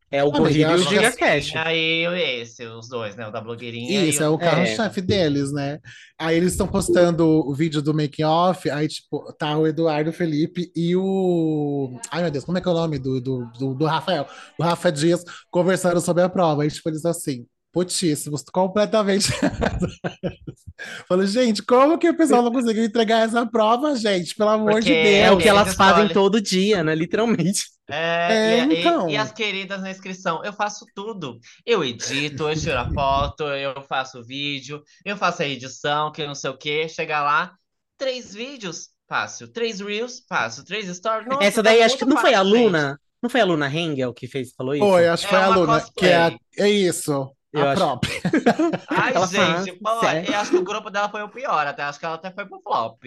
É 0.09 0.23
o 0.23 0.31
Corrida 0.31 0.71
e 0.71 0.75
o 0.75 0.77
Giga 0.77 1.09
assim, 1.09 1.17
Cash. 1.17 1.55
Aí 1.57 2.05
esse, 2.39 2.65
os 2.65 2.87
dois, 2.87 3.15
né? 3.17 3.27
O 3.27 3.31
da 3.31 3.41
blogueirinha 3.41 4.05
Isso, 4.05 4.21
e 4.21 4.25
é 4.25 4.29
o 4.29 4.37
carro-chefe 4.37 5.01
deles, 5.01 5.51
né? 5.51 5.79
Aí 6.17 6.37
eles 6.37 6.53
estão 6.53 6.65
postando 6.65 7.25
o 7.27 7.53
vídeo 7.53 7.81
do 7.81 7.93
making 7.93 8.23
off, 8.23 8.69
aí, 8.69 8.87
tipo, 8.87 9.33
tá 9.33 9.57
o 9.57 9.67
Eduardo 9.67 10.13
Felipe 10.13 10.71
e 10.73 10.95
o. 10.95 11.99
Ai, 12.09 12.21
meu 12.21 12.31
Deus, 12.31 12.45
como 12.45 12.57
é 12.57 12.61
que 12.61 12.67
é 12.69 12.71
o 12.71 12.75
nome 12.75 12.97
do, 12.97 13.19
do, 13.19 13.45
do, 13.59 13.73
do 13.75 13.85
Rafael? 13.85 14.25
O 14.57 14.63
Rafa 14.63 14.91
Dias 14.91 15.23
conversando 15.51 15.99
sobre 15.99 16.23
a 16.23 16.29
prova. 16.29 16.63
Aí, 16.63 16.71
tipo, 16.71 16.87
eles 16.87 17.03
assim, 17.05 17.45
putíssimos, 17.73 18.43
completamente. 18.43 19.27
Falei, 21.07 21.27
gente, 21.27 21.61
como 21.61 21.97
que 21.97 22.09
o 22.09 22.15
pessoal 22.15 22.41
não 22.41 22.51
conseguiu 22.51 22.85
entregar 22.85 23.25
essa 23.27 23.45
prova, 23.45 23.93
gente? 23.95 24.33
Pelo 24.35 24.51
amor 24.51 24.81
de 24.81 24.87
Porque 24.87 24.93
É 24.93 25.27
o 25.27 25.31
Deus. 25.31 25.43
que 25.43 25.49
elas 25.49 25.75
fazem 25.75 26.07
todo 26.09 26.39
dia, 26.39 26.81
né? 26.81 26.95
Literalmente. 26.95 27.76
É, 27.89 28.33
É, 28.33 28.65
e, 28.65 28.73
e- 28.73 28.79
então. 28.81 29.09
e 29.09 29.15
as 29.17 29.31
queridas 29.31 29.81
na 29.81 29.89
inscrição, 29.89 30.43
eu 30.43 30.51
faço 30.53 30.85
tudo. 30.93 31.39
Eu 31.65 31.83
edito, 31.83 32.49
eu 32.49 32.55
tiro 32.59 32.77
a 32.77 32.89
foto, 32.91 33.43
eu 33.43 33.81
faço 33.83 34.23
vídeo, 34.23 34.83
eu 35.05 35.15
faço 35.15 35.41
a 35.41 35.47
edição, 35.47 36.11
que 36.11 36.25
não 36.25 36.35
sei 36.35 36.49
o 36.49 36.57
quê. 36.57 36.87
Chega 36.89 37.21
lá, 37.23 37.53
três 37.97 38.33
vídeos, 38.33 38.89
fácil. 39.07 39.47
Três 39.51 39.79
reels, 39.79 40.21
fácil. 40.27 40.65
Três 40.65 40.93
stories, 40.95 41.27
nossa, 41.27 41.43
Essa 41.43 41.63
tá 41.63 41.69
daí 41.69 41.81
acho 41.81 41.97
que 41.97 42.05
não 42.05 42.17
foi 42.17 42.33
a. 42.33 42.41
Luna. 42.41 42.99
Não 43.21 43.29
foi 43.29 43.41
a 43.41 43.45
Luna 43.45 43.67
Hengel 43.67 44.13
que 44.13 44.27
fez, 44.27 44.53
falou 44.53 44.75
isso? 44.75 44.85
Foi, 44.85 45.07
acho 45.07 45.27
que 45.27 45.33
É 45.33 45.39
foi 45.39 45.47
a 45.47 45.55
Luna, 45.55 45.85
que 45.95 46.05
é, 46.05 46.15
a- 46.15 46.37
é 46.59 46.69
isso, 46.69 47.31
Eu 47.51 47.61
a 47.63 47.71
acho- 47.71 47.81
própria. 47.81 48.21
Ai, 48.89 49.13
Ela 49.15 49.25
gente, 49.25 49.79
faz, 49.79 49.79
pô, 49.79 50.05
eu 50.31 50.37
acho 50.39 50.51
que 50.51 50.57
o 50.57 50.63
grupo 50.63 50.89
dela 50.91 51.09
foi 51.09 51.23
o 51.23 51.29
pior, 51.29 51.65
até 51.65 51.81
acho 51.83 51.97
que 51.99 52.05
ela 52.05 52.15
até 52.15 52.31
foi 52.31 52.45
pro 52.45 52.61
flop. 52.61 53.01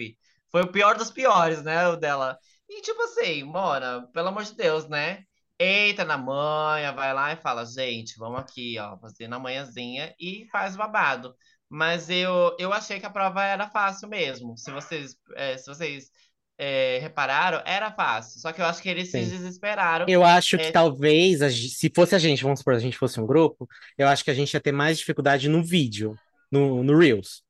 Foi 0.51 0.63
o 0.63 0.67
pior 0.71 0.97
dos 0.97 1.09
piores, 1.11 1.63
né, 1.63 1.87
o 1.87 1.95
dela. 1.95 2.37
E 2.73 2.81
tipo 2.81 3.01
assim, 3.03 3.43
Mona, 3.43 4.07
pelo 4.13 4.29
amor 4.29 4.43
de 4.45 4.55
Deus, 4.55 4.87
né? 4.87 5.23
Eita 5.59 6.05
na 6.05 6.17
manhã, 6.17 6.93
vai 6.93 7.13
lá 7.13 7.33
e 7.33 7.35
fala, 7.35 7.65
gente, 7.65 8.17
vamos 8.17 8.39
aqui, 8.39 8.79
ó, 8.79 8.97
fazer 8.97 9.27
na 9.27 9.37
manhãzinha 9.37 10.15
e 10.17 10.47
faz 10.51 10.77
babado. 10.77 11.35
Mas 11.69 12.09
eu, 12.09 12.55
eu 12.57 12.71
achei 12.73 12.97
que 12.99 13.05
a 13.05 13.09
prova 13.09 13.43
era 13.43 13.67
fácil 13.69 14.07
mesmo. 14.07 14.57
Se 14.57 14.71
vocês, 14.71 15.15
é, 15.35 15.57
se 15.57 15.67
vocês 15.67 16.09
é, 16.57 16.99
repararam, 16.99 17.61
era 17.65 17.91
fácil. 17.91 18.39
Só 18.39 18.53
que 18.53 18.61
eu 18.61 18.65
acho 18.65 18.81
que 18.81 18.89
eles 18.89 19.11
se 19.11 19.23
Sim. 19.23 19.29
desesperaram. 19.29 20.05
Eu 20.07 20.23
acho 20.23 20.57
que 20.57 20.63
É. 20.63 20.71
talvez, 20.71 21.41
a 21.41 21.49
ge- 21.49 21.69
se 21.69 21.91
fosse 21.93 22.15
a 22.15 22.19
gente, 22.19 22.41
vamos 22.43 22.59
supor, 22.59 22.73
a 22.75 22.79
gente 22.79 22.97
fosse 22.97 23.19
um 23.19 23.27
grupo, 23.27 23.67
eu 23.97 24.07
acho 24.07 24.23
que 24.23 24.31
a 24.31 24.33
gente 24.33 24.53
ia 24.53 24.61
ter 24.61 24.71
mais 24.71 24.97
dificuldade 24.97 25.49
no 25.49 25.61
vídeo, 25.63 26.15
no, 26.51 26.83
no 26.83 26.97
Reels. 26.97 27.43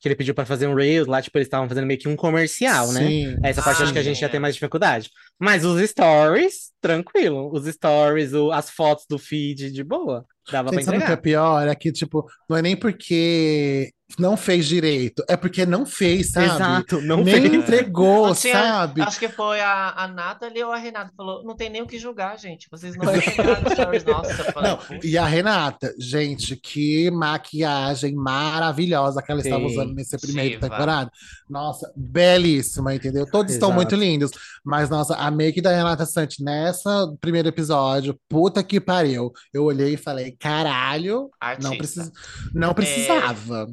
Que 0.00 0.08
ele 0.08 0.14
pediu 0.14 0.34
pra 0.34 0.46
fazer 0.46 0.66
um 0.68 0.74
Reels 0.74 1.06
lá, 1.08 1.20
tipo, 1.20 1.36
eles 1.38 1.46
estavam 1.46 1.68
fazendo 1.68 1.86
meio 1.86 1.98
que 1.98 2.08
um 2.08 2.14
comercial, 2.16 2.92
né? 2.92 3.00
Sim. 3.06 3.36
Essa 3.42 3.62
parte 3.62 3.80
eu 3.80 3.84
acho 3.84 3.92
que 3.92 3.98
a 3.98 4.00
Ah, 4.00 4.04
gente 4.04 4.20
ia 4.20 4.28
sim, 4.28 4.30
ter 4.30 4.36
é. 4.36 4.40
mais 4.40 4.54
dificuldade. 4.54 5.10
Mas 5.40 5.64
os 5.64 5.80
stories, 5.90 6.70
tranquilo. 6.80 7.50
Os 7.52 7.66
stories, 7.66 8.32
o- 8.32 8.52
as 8.52 8.70
fotos 8.70 9.04
do 9.08 9.18
feed, 9.18 9.72
de 9.72 9.82
boa. 9.82 10.24
Dava 10.50 10.70
pra 10.70 10.78
Gente, 10.78 10.84
sabe 10.86 10.98
o 10.98 11.00
que 11.00 11.06
é 11.06 11.14
entregar. 11.14 11.22
pior? 11.22 11.68
É 11.68 11.74
que, 11.74 11.90
tipo, 11.92 12.24
não 12.48 12.56
é 12.56 12.62
nem 12.62 12.76
porque 12.76 13.90
não 14.18 14.36
fez 14.36 14.66
direito, 14.66 15.22
é 15.28 15.36
porque 15.36 15.66
não 15.66 15.84
fez, 15.84 16.30
sabe? 16.30 16.46
Exato, 16.46 17.00
não 17.02 17.22
nem 17.22 17.42
fez. 17.42 17.52
entregou, 17.54 18.28
Não 18.28 18.34
tinha- 18.34 18.54
sabe? 18.54 19.02
Acho 19.02 19.18
que 19.18 19.28
foi 19.28 19.60
a, 19.60 19.90
a 19.96 20.08
Nathalie 20.08 20.64
ou 20.64 20.72
a 20.72 20.78
Renata 20.78 21.12
falou, 21.16 21.44
não 21.44 21.54
tem 21.54 21.68
nem 21.68 21.82
o 21.82 21.86
que 21.86 21.98
julgar, 21.98 22.38
gente. 22.38 22.68
Vocês 22.70 22.96
não 22.96 23.04
entregaram 23.14 23.62
os 23.66 23.72
stories 23.72 24.04
falei, 24.52 24.70
Não, 24.70 24.78
e 25.04 25.18
a 25.18 25.26
Renata, 25.26 25.94
gente, 25.98 26.56
que 26.56 27.10
maquiagem 27.10 28.14
maravilhosa 28.14 29.22
que 29.22 29.30
ela 29.30 29.40
estava 29.42 29.60
Sim, 29.68 29.74
usando 29.74 29.94
nessa 29.94 30.18
primeira 30.18 30.50
diva. 30.50 30.68
temporada. 30.70 31.10
Nossa, 31.48 31.92
belíssima, 31.94 32.94
entendeu? 32.94 33.26
Todos 33.30 33.52
estão 33.52 33.68
Exato. 33.68 33.76
muito 33.76 33.94
lindos, 33.94 34.30
mas 34.64 34.88
nossa, 34.88 35.14
a 35.16 35.30
make 35.30 35.60
da 35.60 35.70
Renata 35.70 36.06
Santos 36.06 36.38
nessa 36.40 37.06
primeiro 37.20 37.48
episódio, 37.48 38.18
puta 38.28 38.62
que 38.62 38.80
pariu. 38.80 39.32
Eu 39.52 39.64
olhei 39.64 39.94
e 39.94 39.96
falei, 39.98 40.32
caralho, 40.32 41.28
não, 41.60 41.70
Artista. 41.72 41.76
precis... 41.76 42.12
não 42.54 42.72
precisava. 42.74 43.68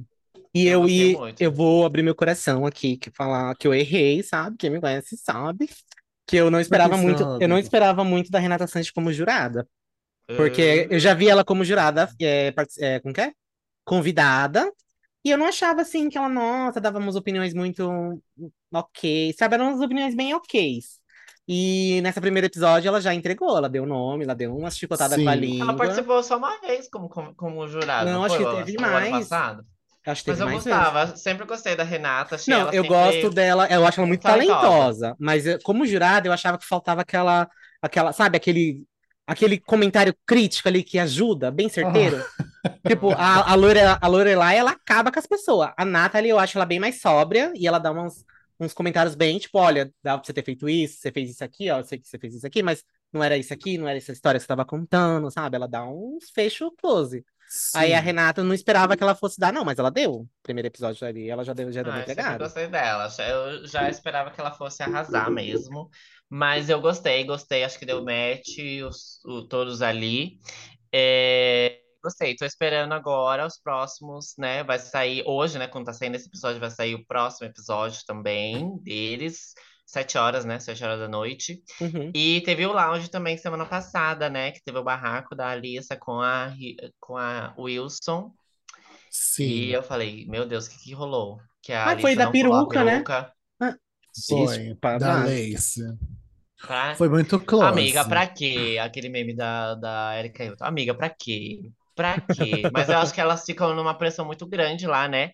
E 0.56 0.68
Eu 0.68 0.84
eu, 0.84 0.88
e 0.88 1.16
muito. 1.18 1.42
eu 1.42 1.52
vou 1.52 1.86
abrir 1.86 2.02
meu 2.02 2.16
coração 2.16 2.66
aqui, 2.66 2.98
que 2.98 3.12
falar 3.12 3.54
que 3.56 3.68
eu 3.68 3.74
errei, 3.74 4.24
sabe? 4.24 4.58
Quem 4.58 4.70
me 4.70 4.80
conhece 4.80 5.18
sabe. 5.18 5.70
Que 6.26 6.38
eu 6.38 6.50
não 6.50 6.60
esperava 6.60 6.98
muito, 6.98 7.24
eu 7.40 7.48
não 7.48 7.60
esperava 7.60 8.04
muito 8.04 8.32
da 8.32 8.40
Renata 8.40 8.66
Sanches 8.66 8.92
como 8.92 9.12
jurada. 9.14 9.68
Porque 10.36 10.88
eu 10.90 11.00
já 11.00 11.14
vi 11.14 11.30
ela 11.30 11.44
como 11.46 11.64
jurada, 11.64 12.10
é, 12.22 12.54
é, 12.80 13.00
como 13.00 13.14
que 13.14 13.22
é? 13.22 13.34
Convidada. 13.84 14.72
E 15.24 15.30
eu 15.32 15.38
não 15.38 15.48
achava 15.48 15.82
assim 15.82 16.10
que 16.10 16.18
ela, 16.18 16.30
nossa, 16.30 16.80
dava 16.82 17.00
umas 17.00 17.16
opiniões 17.16 17.54
muito 17.54 18.22
ok, 18.74 19.34
sabe? 19.38 19.56
Eram 19.56 19.70
umas 19.70 19.82
opiniões 19.82 20.16
bem 20.16 20.34
ok. 20.34 20.80
E 21.48 22.02
nesse 22.02 22.20
primeiro 22.20 22.48
episódio 22.48 22.88
ela 22.88 23.00
já 23.00 23.14
entregou, 23.14 23.56
ela 23.58 23.70
deu 23.70 23.84
o 23.84 23.86
nome, 23.86 24.24
ela 24.24 24.34
deu 24.36 24.56
uma 24.56 24.72
chicotada 24.72 25.16
com 25.16 25.30
a 25.30 25.34
Sim. 25.34 25.62
Ela 25.62 25.74
língua. 25.74 25.76
participou 25.76 26.24
só 26.24 26.38
uma 26.38 26.60
vez 26.62 26.90
como, 26.90 27.08
como, 27.10 27.36
como 27.36 27.68
jurado, 27.68 28.10
Não, 28.10 28.14
não 28.14 28.24
acho 28.24 28.36
foi 28.38 28.46
que 28.46 28.52
teve 28.66 28.78
o 28.78 28.84
ano 28.84 29.10
mais. 29.10 29.12
passado? 29.12 29.66
Acho 30.06 30.24
que 30.24 30.32
Mas 30.32 30.40
eu 30.40 30.46
mais 30.46 30.64
vezes. 30.64 30.80
gostava, 30.80 31.16
sempre 31.18 31.46
gostei 31.46 31.76
da 31.76 31.84
Renata, 31.84 32.38
Não, 32.48 32.60
eu 32.72 32.72
sempre 32.72 32.88
gosto 32.88 33.30
dela, 33.30 33.68
eu 33.72 33.86
acho 33.86 34.00
ela 34.00 34.08
muito 34.08 34.22
talentosa. 34.22 34.60
talentosa, 34.60 35.16
mas 35.20 35.46
eu- 35.48 35.60
como 35.64 35.86
jurada 35.86 36.28
eu 36.28 36.34
achava 36.34 36.58
que 36.58 36.66
faltava 36.66 37.02
aquela, 37.02 37.50
aquela, 37.82 38.14
sabe, 38.14 38.38
aquele, 38.38 38.84
aquele 39.26 39.60
comentário 39.60 40.16
crítico 40.26 40.68
ali 40.68 40.84
que 40.84 41.00
ajuda, 41.00 41.50
bem 41.52 41.70
certeiro. 41.70 42.24
Tipo, 42.88 43.14
a, 43.14 43.52
a, 43.52 43.56
Lore, 43.56 43.80
a 44.02 44.08
Lorelai, 44.08 44.58
ela 44.58 44.72
acaba 44.72 45.12
com 45.12 45.20
as 45.20 45.26
pessoas. 45.28 45.72
A 45.78 45.86
Nathalie, 45.86 46.30
eu 46.30 46.40
acho 46.40 46.58
ela 46.58 46.66
bem 46.66 46.80
mais 46.80 47.02
sóbria 47.02 47.52
e 47.56 47.68
ela 47.68 47.80
dá 47.80 47.92
uns, 47.92 48.24
uns 48.60 48.74
comentários 48.74 49.16
bem, 49.16 49.40
tipo, 49.40 49.58
olha, 49.60 49.92
dá 50.04 50.18
pra 50.18 50.26
você 50.26 50.34
ter 50.34 50.44
feito 50.46 50.70
isso, 50.70 51.00
você 51.00 51.12
fez 51.12 51.32
isso 51.32 51.44
aqui, 51.44 51.70
ó, 51.72 51.80
eu 51.80 51.84
sei 51.84 51.98
que 52.00 52.08
você 52.08 52.20
fez 52.20 52.36
isso 52.36 52.48
aqui, 52.48 52.62
mas 52.64 52.84
não 53.12 53.24
era 53.24 53.38
isso 53.38 53.54
aqui, 53.54 53.78
não 53.78 53.88
era 53.88 53.98
essa 53.98 54.12
história 54.12 54.40
que 54.40 54.44
você 54.44 54.48
tava 54.48 54.66
contando, 54.66 55.32
sabe? 55.32 55.56
Ela 55.56 55.68
dá 55.68 55.84
uns 55.86 56.30
fecho 56.32 56.72
close. 56.80 57.26
Aí 57.74 57.94
a 57.94 58.02
Sim. 58.02 58.04
Renata 58.04 58.44
não 58.44 58.54
esperava 58.54 58.96
que 58.98 59.04
ela 59.04 59.16
fosse 59.16 59.40
dar, 59.40 59.54
não, 59.54 59.66
mas 59.66 59.78
ela 59.80 59.92
deu. 59.92 60.28
Primeiro 60.44 60.68
episódio 60.68 61.08
ali, 61.08 61.30
ela 61.30 61.44
já 61.44 61.54
deu, 61.54 61.72
já 61.72 61.84
deu 61.84 61.94
uma 61.94 62.00
Ah, 62.00 62.02
eu 62.02 62.10
sempre 62.10 62.12
entregada. 62.14 62.38
gostei 62.38 62.68
dela. 62.68 63.08
Eu 63.20 63.68
já 63.68 63.90
esperava 63.90 64.32
que 64.32 64.40
ela 64.42 64.52
fosse 64.54 64.82
arrasar 64.84 65.30
mesmo. 65.32 65.90
Mas 66.30 66.70
eu 66.70 66.82
gostei, 66.82 67.24
gostei. 67.26 67.64
Acho 67.64 67.78
que 67.80 67.86
deu 67.86 68.04
match, 68.04 68.58
os, 68.88 69.20
o- 69.26 69.48
todos 69.48 69.82
ali. 69.82 70.40
É, 70.94 71.80
gostei, 72.04 72.36
tô 72.36 72.46
esperando 72.46 72.94
agora 72.94 73.46
os 73.46 73.60
próximos, 73.60 74.34
né? 74.38 74.64
Vai 74.64 74.80
sair 74.80 75.24
hoje, 75.28 75.60
né? 75.60 75.68
Quando 75.68 75.86
tá 75.86 75.94
saindo 75.94 76.16
esse 76.16 76.28
episódio, 76.28 76.60
vai 76.60 76.72
sair 76.72 76.96
o 76.96 77.06
próximo 77.06 77.48
episódio 77.48 78.02
também 78.08 78.78
deles. 78.80 79.54
Sete 79.86 80.18
horas, 80.18 80.46
né? 80.46 80.60
Sete 80.60 80.84
horas 80.84 81.00
da 81.00 81.08
noite. 81.08 81.62
Uhum. 81.80 82.12
E 82.14 82.42
teve 82.42 82.66
o 82.66 82.74
lounge 82.74 83.10
também 83.10 83.38
semana 83.38 83.66
passada, 83.66 84.30
né? 84.30 84.52
Que 84.52 84.64
teve 84.64 84.78
o 84.78 84.84
barraco 84.84 85.36
da 85.36 85.50
Alissa 85.50 85.96
com 85.96 86.20
a, 86.22 86.54
com 87.00 87.18
a 87.18 87.54
Wilson. 87.58 88.32
E 88.32 89.10
Sim. 89.10 89.70
eu 89.72 89.84
falei, 89.84 90.26
meu 90.28 90.46
Deus, 90.46 90.68
o 90.68 90.72
que 90.72 90.78
que 90.80 90.94
rolou? 90.94 91.40
Que 91.62 91.72
a 91.74 91.92
Ah, 91.92 92.00
foi 92.00 92.16
da 92.16 92.26
não 92.26 92.32
pulou 92.32 92.56
a 92.56 92.68
peruca, 92.68 92.84
né? 92.84 92.92
peruca 92.94 93.34
Ah, 93.60 93.76
Foi, 94.28 94.44
Isso, 94.44 94.76
da. 95.00 95.24
Lace. 95.24 95.82
pra... 96.62 96.96
Foi 96.96 97.10
muito 97.10 97.40
close. 97.40 97.66
Amiga, 97.68 98.06
pra 98.06 98.28
quê? 98.28 98.78
Aquele 98.82 99.10
meme 99.10 99.36
da, 99.36 99.76
da 99.76 100.18
Erika 100.18 100.44
Hilton. 100.44 100.66
Amiga, 100.66 100.94
pra 100.94 101.10
quê? 101.10 101.72
Pra 101.96 102.20
quê? 102.20 102.64
Mas 102.74 102.90
eu 102.90 102.98
acho 102.98 103.14
que 103.14 103.22
elas 103.22 103.46
ficam 103.46 103.76
numa 103.76 103.98
pressão 103.98 104.26
muito 104.26 104.46
grande 104.48 104.88
lá, 104.88 105.08
né? 105.08 105.32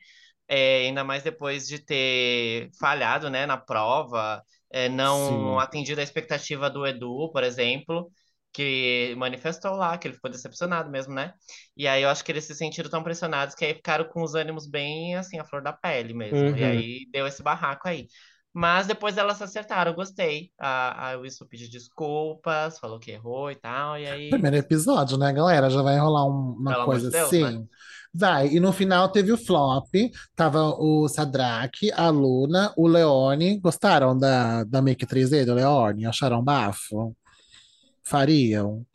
É, 0.53 0.87
ainda 0.87 1.03
mais 1.03 1.23
depois 1.23 1.65
de 1.67 1.79
ter 1.79 2.69
falhado, 2.79 3.29
né, 3.29 3.45
na 3.45 3.55
prova, 3.57 4.43
é, 4.69 4.89
não 4.89 5.57
Sim. 5.57 5.61
atendido 5.61 6.01
a 6.01 6.03
expectativa 6.03 6.69
do 6.69 6.85
Edu, 6.85 7.31
por 7.31 7.41
exemplo, 7.43 8.11
que 8.53 9.15
manifestou 9.17 9.75
lá, 9.75 9.97
que 9.97 10.07
ele 10.09 10.15
ficou 10.15 10.29
decepcionado 10.29 10.89
mesmo, 10.91 11.13
né? 11.13 11.33
E 11.75 11.87
aí 11.87 12.03
eu 12.03 12.09
acho 12.09 12.23
que 12.25 12.31
eles 12.33 12.43
se 12.45 12.53
sentiram 12.55 12.89
tão 12.89 13.01
pressionados 13.03 13.55
que 13.55 13.63
aí 13.63 13.73
ficaram 13.73 14.03
com 14.09 14.21
os 14.23 14.35
ânimos 14.35 14.67
bem, 14.67 15.15
assim, 15.15 15.39
à 15.39 15.45
flor 15.45 15.61
da 15.63 15.71
pele 15.71 16.13
mesmo. 16.13 16.55
E 16.55 16.63
Uhum. 16.63 16.65
aí 16.65 17.07
deu 17.11 17.25
esse 17.27 17.41
barraco 17.41 17.87
aí. 17.87 18.07
Mas 18.53 18.87
depois 18.87 19.17
elas 19.17 19.37
se 19.37 19.43
acertaram, 19.43 19.91
eu 19.91 19.95
gostei. 19.95 20.51
A, 20.59 21.11
a 21.13 21.17
Wilson 21.17 21.45
pediu 21.47 21.69
desculpas, 21.69 22.77
falou 22.79 22.99
que 22.99 23.11
errou 23.11 23.49
e 23.51 23.55
tal, 23.55 23.97
e 23.97 24.05
aí, 24.07 24.29
Primeiro 24.29 24.55
episódio, 24.57 25.17
né, 25.17 25.31
galera? 25.33 25.69
Já 25.69 25.81
vai 25.81 25.97
rolar 25.97 26.25
um- 26.25 26.53
uma 26.53 26.75
pelo 26.85 26.85
coisa 26.85 27.09
de 27.11 27.11
Deus, 27.11 27.37
né? 27.39 27.53
Vai. 28.13 28.49
E 28.49 28.59
no 28.59 28.73
final 28.73 29.09
teve 29.09 29.31
o 29.31 29.37
flop. 29.37 29.87
Tava 30.35 30.61
o 30.77 31.07
Sadraque, 31.07 31.91
a 31.93 32.09
Luna, 32.09 32.73
o 32.77 32.87
Leone. 32.87 33.59
Gostaram 33.59 34.17
da, 34.17 34.63
da 34.65 34.81
make 34.81 35.05
3D 35.05 35.45
do 35.45 35.53
Leone? 35.53 36.05
Acharam 36.05 36.43
bafo? 36.43 37.15
Fariam? 38.03 38.85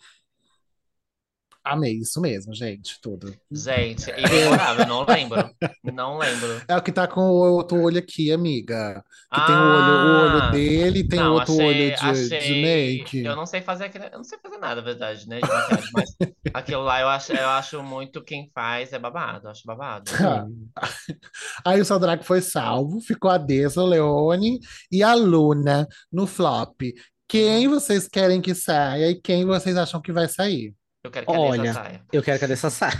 Amei 1.69 1.95
isso 1.95 2.21
mesmo, 2.21 2.55
gente, 2.55 2.97
tudo. 3.03 3.35
Gente, 3.51 4.09
imemorável, 4.11 4.87
não 4.87 5.03
lembro. 5.09 5.51
Não 5.83 6.17
lembro. 6.17 6.63
É 6.69 6.77
o 6.77 6.81
que 6.83 6.93
tá 6.93 7.09
com 7.09 7.21
o 7.23 7.55
outro 7.55 7.83
olho 7.83 7.99
aqui, 7.99 8.31
amiga. 8.31 9.03
Que 9.35 9.41
tem 9.47 9.55
o 9.57 9.59
olho, 9.59 9.93
o 9.93 10.23
olho 10.23 10.43
Ah, 10.43 10.51
dele 10.51 11.01
e 11.01 11.09
tem 11.09 11.19
o 11.19 11.25
não, 11.25 11.33
outro 11.33 11.55
achei, 11.55 11.67
olho 11.67 11.97
de, 11.97 12.29
de 12.29 12.35
achei. 12.37 12.63
make. 12.63 13.19
Eu 13.25 13.35
não 13.35 13.47
sei 13.47 13.61
fazer 13.63 13.87
aquele, 13.87 14.07
eu 14.07 14.19
não 14.19 14.23
sei 14.25 14.39
fazer 14.41 14.59
nada, 14.59 14.77
na 14.77 14.81
verdade, 14.83 15.29
né, 15.29 15.41
de 15.41 15.49
maquiagem, 15.49 15.91
mas 15.93 16.11
aquilo 16.55 16.85
lá 16.85 17.01
eu 17.01 17.09
acho, 17.09 17.33
eu 17.33 17.49
acho 17.49 17.83
muito 17.83 18.23
quem 18.23 18.49
faz 18.55 18.93
é 18.93 18.99
babado, 19.01 19.49
eu 19.49 19.51
acho 19.51 19.63
babado. 19.67 20.09
Sim. 20.09 20.71
Aí 21.67 21.81
o 21.81 21.85
Sadraque 21.85 22.25
foi 22.25 22.41
salvo, 22.41 23.01
ficou 23.01 23.29
a 23.31 23.39
Deza, 23.39 23.83
o 23.83 23.87
Leone 23.87 24.61
e 24.93 25.03
a 25.03 25.15
Luna 25.15 25.87
no 26.13 26.29
flop. 26.29 26.81
Quem 27.29 27.67
vocês 27.67 28.07
querem 28.07 28.41
que 28.41 28.55
saia 28.55 29.11
e 29.11 29.21
quem 29.21 29.45
vocês 29.45 29.77
acham 29.77 30.01
que 30.01 30.13
vai 30.13 30.29
sair? 30.29 30.73
Eu 31.07 31.11
quero 31.13 31.27
que 31.29 31.37
a 31.37 31.41
Olha, 31.41 31.67
saia. 31.67 32.01
eu 32.13 32.23
quero 32.23 32.39
que 32.39 32.45
a 32.45 32.49
Dessa 32.49 32.71
saia. 32.71 32.97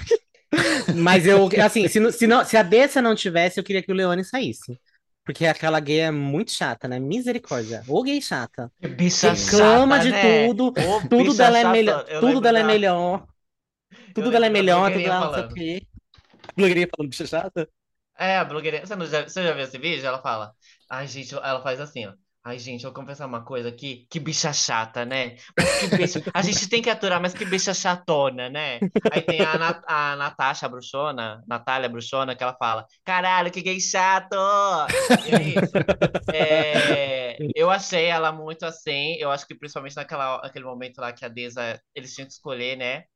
Mas 0.97 1.27
eu, 1.27 1.49
assim, 1.65 1.89
se, 1.89 2.01
não- 2.01 2.11
se, 2.13 2.27
não, 2.27 2.45
se 2.45 2.57
a 2.57 2.63
Dessa 2.63 3.03
não 3.03 3.15
tivesse, 3.15 3.59
eu 3.61 3.65
queria 3.65 3.83
que 3.83 3.93
o 3.93 3.95
Leone 3.95 4.25
saísse. 4.25 4.79
Porque 5.25 5.45
aquela 5.47 5.81
gay 5.81 6.01
é 6.01 6.11
muito 6.11 6.53
chata, 6.53 6.87
né? 6.89 7.01
Misericórdia. 7.01 7.83
Ô 7.89 8.03
gay 8.03 8.21
chata. 8.23 8.71
Que 8.81 8.89
bicha 8.89 9.35
Reclama 9.35 9.35
chata, 9.35 9.99
de 9.99 10.13
né? 10.13 10.49
tudo. 10.49 10.73
Ô, 10.77 11.01
Tudo 11.09 11.35
dela 11.35 11.59
é 11.59 11.65
melhor. 11.65 12.05
Tudo 12.21 12.41
dela 12.41 12.61
é 12.61 12.63
melhor. 12.63 13.27
Tudo 14.15 14.31
eu 14.31 14.33
dela 14.33 14.47
é 14.47 14.51
melhor, 14.51 14.93
tudo 14.93 15.05
dela 15.05 15.23
não 15.23 15.31
sei 15.33 15.43
o 15.43 15.47
falando. 15.47 15.49
quê. 15.49 15.87
Blogueirinha 16.57 16.89
falando 16.97 17.11
bicha 17.11 17.27
chata? 17.27 17.69
É, 18.19 18.39
a 18.39 18.45
blogueirinha. 18.45 18.87
Você, 18.87 18.97
não 18.97 19.07
já, 19.07 19.23
você 19.23 19.43
já 19.43 19.53
viu 19.53 19.65
esse 19.65 19.79
vídeo? 19.79 20.07
Ela 20.07 20.21
fala. 20.23 20.55
Ai, 20.89 21.07
gente, 21.07 21.35
ela 21.35 21.63
faz 21.63 21.81
assim, 21.81 22.07
ó. 22.07 22.15
Ai, 22.49 22.61
gente, 22.61 22.85
eu 22.85 22.93
vou 22.93 23.03
confessar 23.03 23.27
uma 23.27 23.45
coisa 23.45 23.69
aqui. 23.69 24.07
Que 24.09 24.21
bicha 24.21 24.53
chata, 24.53 25.05
né? 25.05 25.35
Mas 25.59 25.81
que 25.81 25.97
bicha... 25.97 26.23
A 26.33 26.43
gente 26.43 26.69
tem 26.69 26.81
que 26.81 26.89
aturar, 26.89 27.21
mas 27.21 27.35
que 27.35 27.45
bicha 27.45 27.75
chatona, 27.75 28.49
né? 28.49 28.79
Aí 29.11 29.21
tem 29.21 29.41
a, 29.41 29.83
a 29.85 30.15
Natasha 30.15 30.69
bruxona, 30.69 31.43
Natália 31.45 31.89
bruxona, 31.89 32.37
que 32.37 32.45
ela 32.45 32.55
fala: 32.57 32.87
Caralho, 33.05 33.51
que 33.51 33.61
gay 33.61 33.81
chato! 33.81 34.37
É. 36.33 37.35
É, 37.35 37.37
eu 37.53 37.69
achei 37.69 38.05
ela 38.05 38.31
muito 38.31 38.65
assim. 38.65 39.17
Eu 39.19 39.33
acho 39.33 39.45
que 39.45 39.55
principalmente 39.57 39.97
naquela, 39.97 40.41
naquele 40.41 40.65
momento 40.65 40.99
lá 40.99 41.13
que 41.13 41.25
a 41.25 41.29
Deza, 41.29 41.81
eles 41.97 42.15
tinham 42.15 42.29
que 42.29 42.35
escolher, 42.35 42.77
né? 42.77 43.07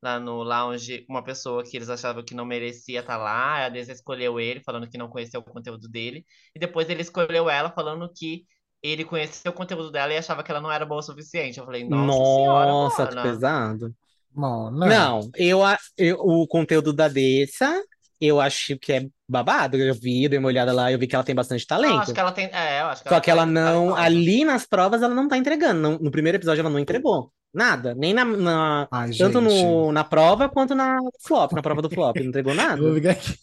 Lá 0.00 0.18
no 0.18 0.42
lounge, 0.42 1.04
uma 1.10 1.22
pessoa 1.22 1.62
que 1.62 1.76
eles 1.76 1.90
achavam 1.90 2.24
que 2.24 2.34
não 2.34 2.46
merecia 2.46 3.00
estar 3.00 3.18
lá. 3.18 3.66
A 3.66 3.68
Deza 3.68 3.92
escolheu 3.92 4.40
ele, 4.40 4.62
falando 4.64 4.88
que 4.88 4.96
não 4.96 5.10
conhecia 5.10 5.38
o 5.38 5.42
conteúdo 5.44 5.88
dele. 5.90 6.24
E 6.54 6.58
depois 6.58 6.88
ele 6.88 7.02
escolheu 7.02 7.50
ela, 7.50 7.70
falando 7.70 8.10
que 8.16 8.46
ele 8.82 9.04
conhecia 9.04 9.50
o 9.50 9.54
conteúdo 9.54 9.90
dela 9.90 10.12
e 10.12 10.16
achava 10.16 10.42
que 10.42 10.50
ela 10.50 10.60
não 10.60 10.70
era 10.70 10.86
boa 10.86 11.00
o 11.00 11.02
suficiente. 11.02 11.58
Eu 11.58 11.64
falei, 11.64 11.84
nossa 11.88 12.12
senhora, 12.12 12.66
Nossa, 12.70 13.06
que 13.06 13.14
Mona. 13.16 13.22
pesado. 13.22 13.94
Bom, 14.30 14.70
não. 14.70 14.86
Não, 14.86 15.30
eu, 15.36 15.64
a- 15.64 15.78
eu, 15.96 16.16
o 16.20 16.46
conteúdo 16.46 16.92
da 16.92 17.08
Dessa, 17.08 17.82
eu 18.20 18.40
acho 18.40 18.78
que 18.78 18.92
é 18.92 19.06
babado. 19.28 19.76
Eu 19.76 19.94
vi, 19.94 20.28
dei 20.28 20.38
uma 20.38 20.48
olhada 20.48 20.72
lá, 20.72 20.92
eu 20.92 20.98
vi 20.98 21.06
que 21.06 21.14
ela 21.14 21.24
tem 21.24 21.34
bastante 21.34 21.66
talento. 21.66 22.00
acho 22.02 22.14
que 22.14 22.20
ela 22.20 22.32
tem. 22.32 22.46
É, 22.52 22.82
eu 22.82 22.86
acho 22.86 23.02
que 23.02 23.08
Só 23.08 23.16
ela 23.16 23.24
que 23.24 23.30
ela 23.30 23.46
não, 23.46 23.94
ali 23.96 24.44
nas 24.44 24.66
provas, 24.66 25.02
ela 25.02 25.14
não 25.14 25.26
tá 25.28 25.36
entregando. 25.36 25.80
Não- 25.80 25.98
no 25.98 26.10
primeiro 26.10 26.36
episódio, 26.38 26.60
ela 26.60 26.70
não 26.70 26.78
entregou. 26.78 27.32
Nada. 27.52 27.94
Nem 27.94 28.12
na, 28.12 28.24
na- 28.24 28.88
Ai, 28.92 29.10
tanto 29.12 29.40
no, 29.40 29.90
na 29.90 30.04
prova 30.04 30.48
quanto 30.48 30.74
na 30.74 30.98
flop, 31.26 31.52
na 31.52 31.62
prova 31.62 31.80
do 31.82 31.90
flop. 31.90 32.16
Não 32.18 32.26
entregou 32.26 32.52
Eu 32.76 32.76
vou 32.76 33.00
nada. 33.00 33.10
aqui. 33.10 33.34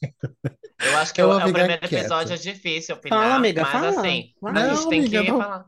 Eu 0.86 0.98
acho 0.98 1.14
que 1.14 1.22
Eu 1.22 1.26
o, 1.28 1.30
vou 1.30 1.40
o 1.40 1.54
primeiro 1.54 1.80
quieto. 1.80 1.94
episódio 1.94 2.34
é 2.34 2.38
difícil 2.38 2.96
opinar, 2.96 3.20
Fala, 3.22 3.36
amiga, 3.36 3.62
mas 3.64 3.72
fala. 3.72 3.90
assim, 3.90 4.32
Fala. 4.40 4.60
a 4.60 4.68
gente 4.70 4.82
Não, 4.84 4.90
tem 4.90 5.00
amiga, 5.00 5.24
que 5.24 5.32
não. 5.32 5.38
falar. 5.42 5.66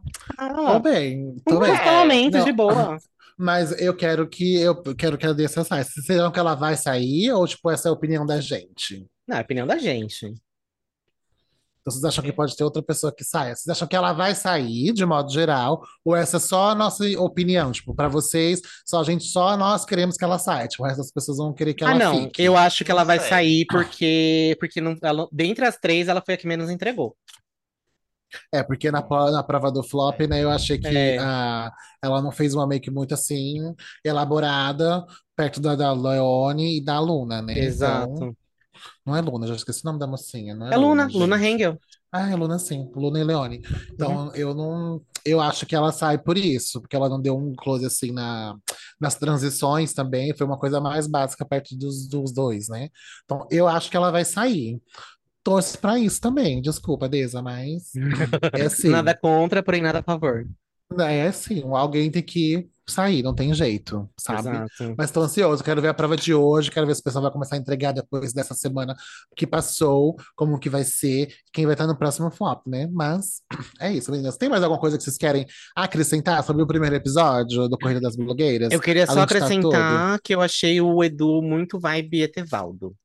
Tô 0.73 0.79
bem, 0.79 1.35
tô 1.45 1.59
bem. 1.59 2.29
Não. 2.31 2.43
de 2.45 2.51
boa. 2.51 2.97
Mas 3.39 3.79
eu 3.79 3.95
quero 3.95 4.27
que 4.27 4.55
eu 4.59 4.81
quero 4.95 5.15
que 5.15 5.27
a 5.27 5.31
Dessa 5.31 5.63
saia. 5.63 5.83
Vocês 5.83 6.09
acham 6.09 6.31
que 6.31 6.39
ela 6.39 6.55
vai 6.55 6.75
sair 6.75 7.31
ou 7.31 7.45
tipo 7.47 7.69
essa 7.69 7.87
é 7.87 7.91
a 7.91 7.93
opinião 7.93 8.25
da 8.25 8.41
gente? 8.41 9.05
Não, 9.27 9.35
é 9.37 9.39
a 9.39 9.43
opinião 9.43 9.67
da 9.67 9.77
gente. 9.77 10.33
Então, 11.87 11.93
vocês 11.93 12.03
acham 12.03 12.21
que 12.21 12.33
pode 12.33 12.53
ter 12.53 12.65
outra 12.65 12.83
pessoa 12.83 13.13
que 13.15 13.23
saia? 13.23 13.55
Vocês 13.55 13.69
acham 13.69 13.87
que 13.87 13.95
ela 13.95 14.11
vai 14.11 14.35
sair 14.35 14.91
de 14.91 15.05
modo 15.05 15.31
geral 15.31 15.81
ou 16.03 16.13
essa 16.13 16.35
é 16.35 16.39
só 16.39 16.71
a 16.71 16.75
nossa 16.75 17.05
opinião? 17.17 17.71
Tipo, 17.71 17.95
pra 17.95 18.09
vocês, 18.09 18.59
só 18.85 18.99
a 18.99 19.03
gente 19.05 19.23
só 19.23 19.55
nós 19.55 19.85
queremos 19.85 20.17
que 20.17 20.23
ela 20.25 20.37
saia. 20.37 20.67
Tipo, 20.67 20.83
o 20.83 20.85
resto 20.85 20.97
das 20.97 21.11
pessoas 21.11 21.37
vão 21.37 21.53
querer 21.53 21.73
que 21.73 21.85
Ah, 21.85 21.91
ela 21.91 21.99
não. 21.99 22.23
fique. 22.25 22.43
Eu 22.43 22.57
acho 22.57 22.83
que 22.83 22.91
ela 22.91 23.05
vai 23.05 23.19
sair 23.21 23.65
porque, 23.67 24.57
porque 24.59 24.81
não, 24.81 24.97
ela, 25.01 25.29
dentre 25.31 25.63
as 25.65 25.77
três, 25.77 26.09
ela 26.09 26.21
foi 26.21 26.33
a 26.33 26.37
que 26.37 26.45
menos 26.45 26.69
entregou. 26.69 27.15
É, 28.53 28.61
porque 28.61 28.91
na, 28.91 28.99
na 29.31 29.41
prova 29.41 29.71
do 29.71 29.81
flop, 29.81 30.19
né, 30.27 30.43
eu 30.43 30.49
achei 30.49 30.77
que 30.77 30.87
É. 30.87 31.17
a, 31.19 31.71
ela 32.03 32.21
não 32.21 32.33
fez 32.33 32.53
uma 32.53 32.67
make 32.67 32.91
muito 32.91 33.13
assim, 33.13 33.73
elaborada, 34.03 35.05
perto 35.37 35.61
da, 35.61 35.73
da 35.73 35.93
Leone 35.93 36.79
e 36.79 36.83
da 36.83 36.99
Luna, 36.99 37.41
né? 37.41 37.53
Então, 37.53 37.63
Exato. 37.63 38.37
Não 39.07 39.15
é 39.15 39.21
Luna, 39.21 39.47
já 39.47 39.55
esqueci 39.55 39.83
o 39.83 39.85
nome 39.85 39.99
da 39.99 40.05
mocinha. 40.05 40.53
Não 40.53 40.67
é, 40.67 40.73
É 40.73 40.77
Luna, 40.77 41.03
gente. 41.03 41.17
Luna 41.17 41.41
Hengel. 41.41 41.79
Ah, 42.11 42.29
é 42.29 42.35
Luna 42.35 42.59
sim, 42.59 42.91
Luna 42.93 43.19
e 43.19 43.23
Leone. 43.23 43.57
Uhum. 43.57 43.87
Então, 43.93 44.35
eu 44.35 44.53
não. 44.53 45.01
Eu 45.23 45.39
acho 45.39 45.65
que 45.65 45.75
ela 45.75 45.93
sai 45.93 46.17
por 46.17 46.37
isso, 46.37 46.81
porque 46.81 46.95
ela 46.95 47.07
não 47.07 47.21
deu 47.21 47.37
um 47.37 47.53
close 47.55 47.85
assim 47.85 48.11
na, 48.11 48.53
nas 48.99 49.15
transições 49.15 49.93
também, 49.93 50.35
foi 50.35 50.45
uma 50.45 50.57
coisa 50.57 50.81
mais 50.81 51.07
básica 51.07 51.45
perto 51.45 51.75
dos, 51.77 52.07
dos 52.07 52.33
dois, 52.33 52.67
né? 52.67 52.89
Então, 53.23 53.47
eu 53.49 53.65
acho 53.67 53.89
que 53.89 53.95
ela 53.95 54.11
vai 54.11 54.25
sair. 54.25 54.81
Torço 55.41 55.79
pra 55.79 55.97
isso 55.97 56.19
também, 56.19 56.61
desculpa, 56.61 57.07
Deza, 57.07 57.41
mas 57.41 57.91
é 58.53 58.63
assim. 58.63 58.89
Nada 58.89 59.15
contra, 59.15 59.63
porém 59.63 59.81
nada 59.81 59.99
a 59.99 60.03
favor. 60.03 60.45
É 60.99 61.27
assim, 61.27 61.63
alguém 61.63 62.11
tem 62.11 62.23
que 62.23 62.67
sair, 62.89 63.21
não 63.21 63.33
tem 63.33 63.53
jeito, 63.53 64.09
sabe? 64.19 64.49
Exato. 64.49 64.95
Mas 64.97 65.11
tô 65.11 65.21
ansioso, 65.21 65.63
quero 65.63 65.81
ver 65.81 65.89
a 65.89 65.93
prova 65.93 66.15
de 66.15 66.33
hoje, 66.33 66.71
quero 66.71 66.87
ver 66.87 66.95
se 66.95 67.01
o 67.01 67.03
pessoal 67.03 67.23
vai 67.23 67.31
começar 67.31 67.55
a 67.55 67.59
entregar 67.59 67.91
depois 67.91 68.33
dessa 68.33 68.53
semana 68.53 68.95
que 69.35 69.45
passou, 69.45 70.15
como 70.35 70.59
que 70.59 70.69
vai 70.69 70.83
ser, 70.83 71.33
quem 71.51 71.65
vai 71.65 71.73
estar 71.73 71.87
no 71.87 71.97
próximo 71.97 72.31
flop, 72.31 72.65
né? 72.67 72.87
Mas 72.91 73.41
é 73.79 73.91
isso, 73.91 74.11
meninas. 74.11 74.37
Tem 74.37 74.49
mais 74.49 74.63
alguma 74.63 74.79
coisa 74.79 74.97
que 74.97 75.03
vocês 75.03 75.17
querem 75.17 75.45
acrescentar 75.75 76.43
sobre 76.43 76.63
o 76.63 76.67
primeiro 76.67 76.95
episódio 76.95 77.67
do 77.67 77.77
Corrida 77.77 78.01
das 78.01 78.15
Blogueiras? 78.15 78.71
Eu 78.71 78.79
queria 78.79 79.05
só 79.05 79.11
estar 79.11 79.23
acrescentar 79.23 80.19
que 80.21 80.33
eu 80.33 80.41
achei 80.41 80.79
o 80.79 81.03
Edu 81.03 81.41
muito 81.41 81.79
vibe 81.79 82.21
Etevaldo. 82.21 82.95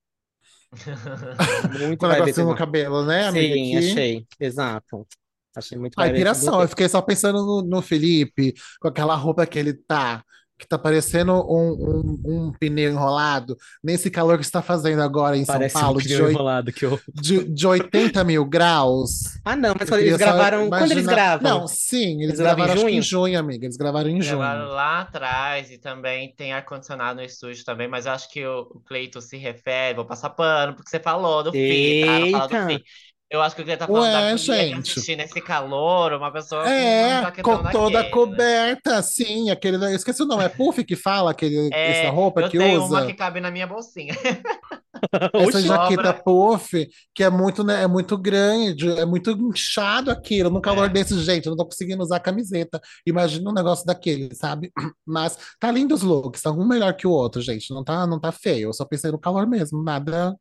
Muito 1.78 1.98
Com 1.98 2.08
vibe 2.08 2.32
no 2.44 2.54
cabelo, 2.54 3.04
né, 3.04 3.26
amiga? 3.26 3.54
Sim, 3.54 3.76
aqui? 3.76 3.90
achei. 3.90 4.26
Exato. 4.40 5.06
Achei 5.54 5.76
muito 5.78 5.94
Ai, 5.98 6.08
vibe 6.08 6.16
piração, 6.18 6.60
eu 6.62 6.68
fiquei 6.68 6.88
só 6.88 7.02
pensando 7.02 7.44
no, 7.44 7.62
no 7.62 7.82
Felipe, 7.82 8.54
com 8.80 8.88
aquela 8.88 9.14
roupa 9.14 9.44
que 9.46 9.58
ele 9.58 9.74
tá, 9.74 10.22
que 10.58 10.66
tá 10.66 10.78
parecendo 10.78 11.32
um, 11.32 11.72
um, 12.24 12.46
um 12.48 12.52
pneu 12.52 12.90
enrolado, 12.90 13.56
nesse 13.82 14.10
calor 14.10 14.38
que 14.38 14.44
está 14.44 14.62
fazendo 14.62 15.02
agora 15.02 15.36
em 15.36 15.44
São 15.44 15.54
Parece 15.56 15.76
um 15.76 15.80
Paulo, 15.80 16.00
de, 16.00 16.08
pneu 16.08 16.24
oi- 16.26 16.32
enrolado 16.32 16.72
que 16.72 16.84
eu... 16.86 16.98
de, 17.12 17.44
de 17.52 17.66
80 17.66 18.24
mil 18.24 18.44
graus. 18.46 19.24
Ah, 19.44 19.56
não, 19.56 19.74
mas 19.78 19.88
quando 19.88 20.00
eles 20.00 20.16
gravaram... 20.16 20.68
Quando 20.68 20.92
eles 20.92 21.04
imaginar- 21.04 21.14
gravam? 21.14 21.60
Não, 21.60 21.66
sim, 21.68 22.22
eles 22.22 22.38
Eles 22.38 22.40
em 22.40 22.42
gravaram 22.44 22.72
acho 22.74 22.84
que 22.86 22.90
em 22.92 23.02
junho? 23.02 23.02
junho, 23.02 23.38
amiga. 23.38 23.66
Eles 23.66 23.76
gravaram 23.76 24.08
em 24.08 24.18
Gravaram 24.18 24.60
junho. 24.62 24.72
lá 24.74 25.00
atrás 25.00 25.70
e 25.70 25.78
também 25.78 26.34
tem 26.34 26.52
ar-condicionado 26.52 27.18
no 27.20 27.24
estúdio 27.26 27.64
também, 27.64 27.88
mas 27.88 28.06
eu 28.06 28.12
acho 28.12 28.30
que 28.30 28.46
o, 28.46 28.60
o 28.70 28.80
Cleito 28.80 29.20
se 29.20 29.36
refere, 29.36 29.96
vou 29.96 30.04
passar 30.06 30.30
pano, 30.30 30.74
porque 30.74 30.88
você 30.90 31.00
falou 31.00 31.42
do 31.42 31.54
Fi, 31.66 31.96
tá? 31.98 32.26
Fala 32.30 32.46
do 32.48 32.54
Eita. 32.54 32.84
Eu 33.32 33.40
acho 33.40 33.56
que 33.56 33.62
o 33.62 33.64
Cleito 33.64 33.78
tá 33.80 33.86
falando 33.86 34.02
Ué, 34.02 34.12
da 34.12 34.30
que 34.32 34.36
gente. 34.36 35.16
nesse 35.16 35.40
calor, 35.40 36.12
uma 36.12 36.30
pessoa 36.30 36.64
com 36.64 36.68
um 36.68 36.72
É, 36.72 37.32
com 37.42 37.62
toda 37.70 38.02
daquele, 38.02 38.02
né? 38.02 38.10
coberta, 38.10 39.02
sim. 39.02 39.48
Aquele, 39.50 39.76
eu 39.78 39.94
esqueci 39.96 40.22
o 40.22 40.26
nome, 40.26 40.44
é 40.44 40.50
Puff 40.50 40.84
que 40.84 40.94
fala, 40.94 41.30
aquele, 41.30 41.70
É, 41.72 42.02
essa 42.02 42.10
roupa 42.12 42.42
eu 42.42 42.50
que 42.50 42.58
tenho 42.58 42.82
usa. 42.82 42.94
uma 42.94 43.06
que 43.06 43.14
cabe 43.14 43.40
na 43.40 43.50
minha 43.50 43.66
bolsinha. 43.66 44.14
Essa 45.34 45.58
Oxi. 45.58 45.62
jaqueta 45.66 46.08
Sobra. 46.08 46.22
puff, 46.22 46.88
que 47.14 47.24
é 47.24 47.30
muito, 47.30 47.64
né, 47.64 47.82
é 47.82 47.86
muito 47.86 48.16
grande, 48.18 48.88
é 49.00 49.04
muito 49.06 49.30
inchado 49.30 50.10
aquilo, 50.10 50.50
num 50.50 50.60
calor 50.60 50.84
É. 50.86 50.88
desse 50.90 51.18
jeito, 51.18 51.46
eu 51.46 51.50
não 51.50 51.56
tô 51.56 51.64
conseguindo 51.64 52.02
usar 52.02 52.20
camiseta. 52.20 52.80
Imagina 53.06 53.50
um 53.50 53.54
negócio 53.54 53.84
daquele, 53.86 54.34
sabe? 54.34 54.70
Mas 55.06 55.36
tá 55.58 55.70
lindo 55.72 55.94
os 55.94 56.02
looks, 56.02 56.42
tá 56.42 56.50
um 56.52 56.66
melhor 56.66 56.94
que 56.94 57.06
o 57.06 57.10
outro, 57.10 57.40
gente. 57.40 57.72
Não 57.72 57.82
tá, 57.82 58.06
não 58.06 58.20
tá 58.20 58.30
feio. 58.30 58.68
Eu 58.68 58.72
só 58.74 58.84
pensei 58.84 59.10
no 59.10 59.18
calor 59.18 59.46
mesmo, 59.46 59.82
nada, 59.82 60.36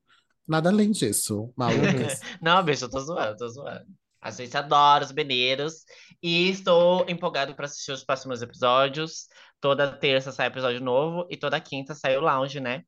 nada 0.48 0.70
além 0.70 0.92
disso, 0.92 1.54
malucas. 1.56 2.20
Não, 2.42 2.64
bicho, 2.64 2.86
eu 2.86 2.90
tô 2.90 3.00
zoando, 3.00 3.38
tô 3.38 3.48
zoando. 3.50 3.86
A 4.22 4.30
gente 4.32 4.56
adora 4.56 5.04
os 5.04 5.12
beneiros 5.12 5.84
e 6.22 6.50
estou 6.50 7.06
empolgado 7.10 7.56
para 7.56 7.66
assistir 7.66 7.92
os 7.92 8.04
próximos 8.04 8.42
episódios. 8.42 9.28
Toda 9.60 9.92
terça 9.92 10.32
sai 10.32 10.48
episódio 10.48 10.82
novo 10.82 11.28
e 11.30 11.38
toda 11.38 11.60
quinta 11.60 11.96
sai 11.96 12.18
o 12.18 12.22
Lounge, 12.22 12.60
né? 12.60 12.84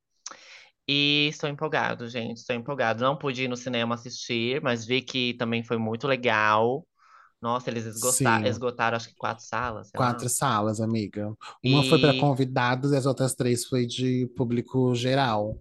E 0.87 1.27
estou 1.29 1.49
empolgado, 1.49 2.07
gente, 2.09 2.37
estou 2.37 2.55
empolgado. 2.55 3.03
Não 3.03 3.17
pude 3.17 3.43
ir 3.43 3.47
no 3.47 3.55
cinema 3.55 3.95
assistir, 3.95 4.61
mas 4.61 4.85
vi 4.85 5.01
que 5.01 5.33
também 5.35 5.63
foi 5.63 5.77
muito 5.77 6.07
legal. 6.07 6.85
Nossa, 7.41 7.69
eles 7.69 7.85
esgotaram, 7.85 8.47
esgotaram 8.47 8.95
acho 8.97 9.09
que 9.09 9.15
quatro 9.15 9.43
salas, 9.45 9.89
sei 9.89 9.99
lá. 9.99 10.07
Quatro 10.07 10.29
salas, 10.29 10.79
amiga. 10.79 11.33
Uma 11.63 11.83
foi 11.83 11.99
para 11.99 12.13
E- 12.13 12.19
convidados 12.19 12.91
e 12.91 12.95
as 12.97 13.05
outras 13.05 13.33
três 13.33 13.65
foi 13.65 13.85
de 13.85 14.27
público 14.35 14.93
geral. 14.93 15.57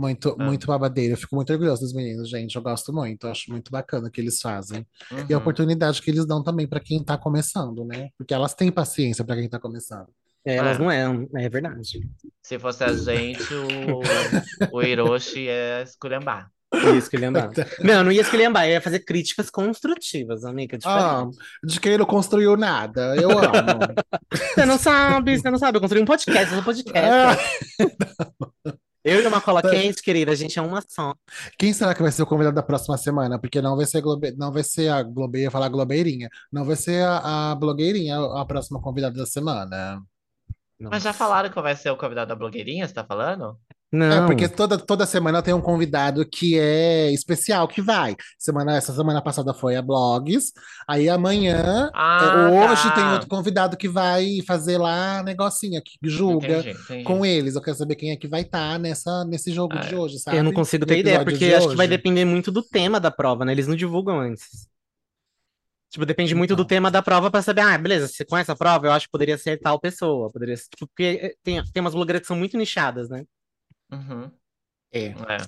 Muito, 0.00 0.34
Ah. 0.38 0.44
muito 0.44 0.66
babadeiro. 0.66 1.12
Eu 1.12 1.18
fico 1.18 1.36
muito 1.36 1.52
orgulhoso 1.52 1.82
dos 1.82 1.92
meninos, 1.92 2.28
gente. 2.30 2.56
Eu 2.56 2.62
gosto 2.62 2.90
muito. 2.92 3.26
Eu 3.26 3.30
acho 3.32 3.50
muito 3.50 3.70
bacana 3.70 4.08
o 4.08 4.10
que 4.10 4.20
eles 4.20 4.40
fazem. 4.40 4.86
E 5.28 5.32
a 5.32 5.36
Uhum. 5.36 5.42
oportunidade 5.42 6.00
que 6.00 6.10
eles 6.10 6.24
dão 6.24 6.42
também 6.42 6.66
para 6.66 6.80
quem 6.80 7.04
tá 7.04 7.18
começando, 7.18 7.84
né? 7.84 8.08
Porque 8.16 8.32
elas 8.32 8.54
têm 8.54 8.70
paciência 8.72 9.22
para 9.24 9.36
quem 9.36 9.48
tá 9.48 9.58
começando. 9.58 10.06
É, 10.42 10.56
Elas 10.56 10.76
Ah. 10.76 10.80
não 10.80 10.90
é, 10.90 11.04
é 11.44 11.48
verdade. 11.50 12.00
Se 12.42 12.58
fosse 12.58 12.82
a 12.82 12.90
gente, 12.94 13.42
o, 13.52 14.00
o 14.72 14.82
Hiroshi 14.82 15.40
ia 15.40 15.82
esculhambar. 15.82 16.50
Ia 16.72 16.96
esculhambar. 16.96 17.50
Não, 17.84 17.94
eu 17.94 18.04
não 18.04 18.12
ia 18.12 18.20
esculhambar, 18.22 18.66
ia 18.68 18.80
fazer 18.80 19.00
críticas 19.00 19.50
construtivas, 19.50 20.44
amiga. 20.44 20.78
Ah, 20.84 21.26
de 21.64 21.78
quem 21.80 21.98
não 21.98 22.06
construiu 22.06 22.56
nada. 22.56 23.14
Eu 23.16 23.28
amo. 23.32 23.42
Você 24.54 24.64
não 24.64 24.78
sabe, 24.78 25.36
você 25.38 25.50
não 25.50 25.58
sabe. 25.58 25.76
Eu 25.76 25.80
construí 25.80 26.00
um 26.00 26.06
podcast, 26.06 26.48
eu 26.48 26.54
sou 26.54 26.64
podcast. 26.64 27.08
Ah, 27.10 27.36
Eu 29.02 29.22
e 29.22 29.26
uma 29.26 29.40
cola 29.40 29.62
quente, 29.62 30.02
querida, 30.02 30.32
a 30.32 30.34
gente 30.34 30.58
é 30.58 30.62
uma 30.62 30.82
só. 30.86 31.14
quem 31.58 31.72
será 31.72 31.94
que 31.94 32.02
vai 32.02 32.12
ser 32.12 32.22
o 32.22 32.26
convidado 32.26 32.54
da 32.54 32.62
próxima 32.62 32.98
semana? 32.98 33.38
Porque 33.38 33.62
não 33.62 33.76
vai 33.76 33.86
ser, 33.86 34.02
Globe... 34.02 34.32
não 34.36 34.52
vai 34.52 34.62
ser 34.62 34.88
a 34.88 35.02
Globe... 35.02 35.38
eu 35.38 35.42
ia 35.44 35.50
falar 35.50 35.68
Globeirinha. 35.68 36.28
Não 36.52 36.64
vai 36.64 36.76
ser 36.76 37.02
a, 37.02 37.52
a 37.52 37.54
blogueirinha 37.54 38.18
a 38.18 38.44
próxima 38.44 38.80
convidada 38.80 39.16
da 39.16 39.26
semana. 39.26 40.02
Mas 40.78 41.02
já 41.02 41.12
falaram 41.12 41.50
que 41.50 41.60
vai 41.60 41.76
ser 41.76 41.90
o 41.90 41.96
convidado 41.96 42.28
da 42.28 42.34
blogueirinha, 42.34 42.86
você 42.86 42.94
tá 42.94 43.04
falando? 43.04 43.58
Não, 43.92 44.24
É, 44.24 44.26
porque 44.26 44.48
toda, 44.48 44.78
toda 44.78 45.04
semana 45.04 45.42
tem 45.42 45.52
um 45.52 45.60
convidado 45.60 46.24
que 46.24 46.56
é 46.56 47.10
especial, 47.12 47.66
que 47.66 47.82
vai. 47.82 48.14
Semana, 48.38 48.76
essa 48.76 48.94
semana 48.94 49.20
passada 49.20 49.52
foi 49.52 49.74
a 49.74 49.82
Blogs, 49.82 50.52
aí 50.86 51.08
amanhã, 51.08 51.90
Ah, 51.92 52.50
é, 52.54 52.70
hoje 52.70 52.84
tá. 52.84 52.94
tem 52.94 53.04
outro 53.12 53.28
convidado 53.28 53.76
que 53.76 53.88
vai 53.88 54.38
fazer 54.46 54.78
lá 54.78 55.24
negocinho, 55.24 55.82
que 55.84 55.98
julga 56.08 56.58
Entendi, 56.60 56.70
entendi. 56.78 57.02
com 57.04 57.26
eles. 57.26 57.56
Eu 57.56 57.62
quero 57.62 57.76
saber 57.76 57.96
quem 57.96 58.12
é 58.12 58.16
que 58.16 58.28
vai 58.28 58.42
estar 58.42 58.78
nessa, 58.78 59.24
nesse 59.24 59.52
jogo 59.52 59.74
Ah, 59.76 59.80
de 59.80 59.96
hoje, 59.96 60.20
sabe? 60.20 60.36
eu 60.36 60.44
não 60.44 60.52
consigo 60.52 60.86
ter 60.86 60.98
ideia, 60.98 61.24
porque 61.24 61.46
acho 61.46 61.70
que 61.70 61.76
vai 61.76 61.88
depender 61.88 62.24
muito 62.24 62.52
do 62.52 62.62
tema 62.62 63.00
da 63.00 63.10
prova, 63.10 63.44
né? 63.44 63.50
Eles 63.50 63.66
não 63.66 63.74
divulgam 63.74 64.20
antes. 64.20 64.68
Tipo, 65.90 66.06
depende 66.06 66.32
muito 66.36 66.50
do 66.54 66.62
Então. 66.62 66.68
tema 66.68 66.88
da 66.92 67.02
prova 67.02 67.28
pra 67.32 67.42
saber, 67.42 67.62
ah, 67.62 67.76
beleza, 67.76 68.06
você 68.06 68.24
conhece 68.24 68.52
a 68.52 68.54
prova? 68.54 68.86
Eu 68.86 68.92
acho 68.92 69.06
que 69.06 69.10
poderia 69.10 69.36
ser 69.36 69.58
tal 69.58 69.80
pessoa. 69.80 70.30
Poderia 70.30 70.56
ser, 70.56 70.68
tipo, 70.68 70.86
porque 70.86 71.34
tem, 71.42 71.60
tem 71.72 71.80
umas 71.80 71.94
blogueiras 71.94 72.20
que 72.20 72.28
são 72.28 72.36
muito 72.36 72.56
nichadas, 72.56 73.08
né? 73.08 73.24
Uhum, 73.92 74.30
É, 74.92 75.16
é. 75.28 75.46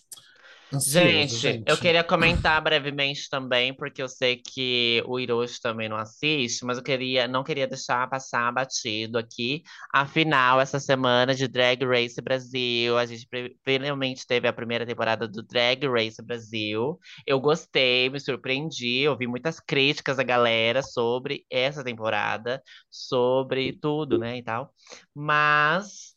ansioso, 0.72 1.38
Gente, 1.38 1.46
gente. 1.46 1.66
eu 1.66 1.78
queria 1.78 2.04
comentar 2.04 2.60
brevemente 2.62 3.28
também, 3.30 3.74
porque 3.76 4.02
eu 4.02 4.08
sei 4.08 4.36
que 4.36 5.02
o 5.06 5.18
Hiroshi 5.20 5.60
também 5.60 5.88
não 5.88 5.96
assiste, 5.96 6.64
mas 6.64 6.76
eu 6.78 6.84
queria, 6.84 7.28
não 7.28 7.44
queria 7.44 7.68
deixar 7.68 8.08
passar 8.10 8.52
batido 8.52 9.18
aqui. 9.18 9.62
Afinal, 9.94 10.60
essa 10.60 10.80
semana 10.80 11.34
de 11.34 11.48
Drag 11.48 11.84
Race 11.84 12.20
Brasil, 12.22 12.98
a 12.98 13.06
gente 13.06 13.28
finalmente 13.64 14.26
teve 14.26 14.48
a 14.48 14.52
primeira 14.52 14.86
temporada 14.86 15.28
do 15.28 15.42
Drag 15.42 15.86
Race 15.88 16.22
Brasil. 16.22 16.98
Eu 17.26 17.40
gostei, 17.40 18.10
me 18.10 18.20
surpreendi, 18.20 19.06
ouvi 19.08 19.26
muitas 19.26 19.60
críticas 19.60 20.16
da 20.18 20.24
galera 20.24 20.82
sobre 20.82 21.46
essa 21.50 21.84
temporada, 21.84 22.62
sobre 22.90 23.72
tudo, 23.80 24.18
né, 24.18 24.38
e 24.38 24.42
tal. 24.42 24.74
Mas 25.14 26.14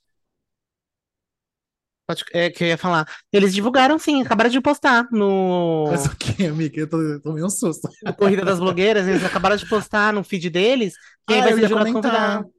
Pode, 2.07 2.23
é, 2.33 2.49
que 2.51 2.63
eu 2.63 2.67
ia 2.67 2.77
falar. 2.77 3.07
Eles 3.33 3.53
divulgaram 3.53 3.97
sim, 3.97 4.21
acabaram 4.21 4.49
de 4.49 4.61
postar 4.61 5.07
no, 5.11 5.85
Mas 5.89 6.05
o 6.05 6.15
que, 6.15 6.45
amiga? 6.45 6.79
Eu 6.81 6.87
tô, 6.89 7.01
eu 7.01 7.19
tomei 7.21 7.43
um 7.43 7.49
susto. 7.49 7.89
no 8.05 8.13
Corrida 8.13 8.45
das 8.45 8.59
Blogueiras, 8.59 9.07
eles 9.07 9.23
acabaram 9.25 9.55
de 9.55 9.67
postar 9.67 10.13
no 10.13 10.23
feed 10.23 10.49
deles 10.51 10.93
quem 11.27 11.39
Ah, 11.39 11.43
vai 11.43 11.53
ser 11.55 11.69
comentar. 11.69 11.93
convidado. 11.93 12.55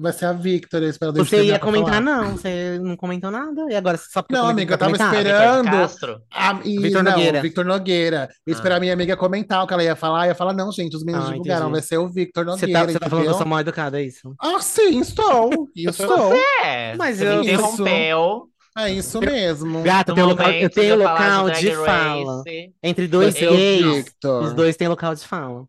Vai 0.00 0.12
ser 0.12 0.26
a 0.26 0.32
Victor, 0.32 0.80
eu 0.80 0.90
espero 0.90 1.10
a 1.10 1.14
Você 1.16 1.42
ia 1.42 1.58
comentar, 1.58 1.94
falar. 1.94 2.00
não, 2.00 2.36
você 2.36 2.78
não 2.80 2.96
comentou 2.96 3.32
nada. 3.32 3.66
E 3.68 3.74
agora, 3.74 3.98
só 3.98 4.22
porque 4.22 4.32
Não, 4.32 4.46
amiga, 4.46 4.74
eu 4.74 4.78
tava 4.78 4.92
comentar? 4.96 5.12
esperando. 5.12 5.64
Castro, 5.70 6.22
Ah, 6.32 6.60
e, 6.64 6.78
Victor 6.78 7.02
não, 7.02 7.10
Nogueira. 7.10 7.42
Victor 7.42 7.64
Nogueira. 7.64 8.28
Eu 8.46 8.52
esperar 8.54 8.76
Ah. 8.76 8.78
a 8.78 8.80
minha 8.80 8.92
amiga 8.92 9.16
comentar 9.16 9.62
o 9.64 9.66
que 9.66 9.74
ela 9.74 9.82
ia 9.82 9.96
falar. 9.96 10.26
Eu 10.26 10.28
ia 10.30 10.34
falar, 10.36 10.52
não, 10.54 10.70
gente, 10.70 10.96
os 10.96 11.02
meninos 11.04 11.26
Ah, 11.26 11.32
divulgaram, 11.32 11.62
entendi. 11.66 11.72
vai 11.72 11.82
ser 11.82 11.98
o 11.98 12.08
Victor 12.08 12.44
Você 12.44 12.66
Nogueira, 12.66 12.80
tá, 12.86 12.92
você 12.92 12.98
tá 13.00 13.10
falando 13.10 13.24
que 13.24 13.30
eu 13.30 13.34
sou 13.34 13.46
mal 13.46 13.58
educada, 13.58 14.00
é 14.00 14.04
isso? 14.04 14.32
Ah, 14.40 14.60
sim, 14.60 15.00
estou. 15.00 15.68
Estou. 15.76 16.32
é, 16.64 16.94
Mas 16.96 17.18
você 17.18 17.26
eu- 17.28 17.40
me 17.40 17.52
interrompeu. 17.52 18.48
É 18.78 18.90
isso 18.92 19.20
mesmo. 19.20 19.82
Gata, 19.82 20.14
tem 20.14 20.22
local, 20.22 20.50
eu 20.52 20.70
tenho 20.70 20.96
local 20.96 21.50
de 21.50 21.74
fala. 21.74 22.42
Entre 22.82 23.08
dois 23.08 23.34
gays, 23.34 24.04
Victor. 24.04 24.44
os 24.44 24.54
dois 24.54 24.76
têm 24.76 24.88
local 24.88 25.14
de 25.14 25.26
fala. 25.26 25.66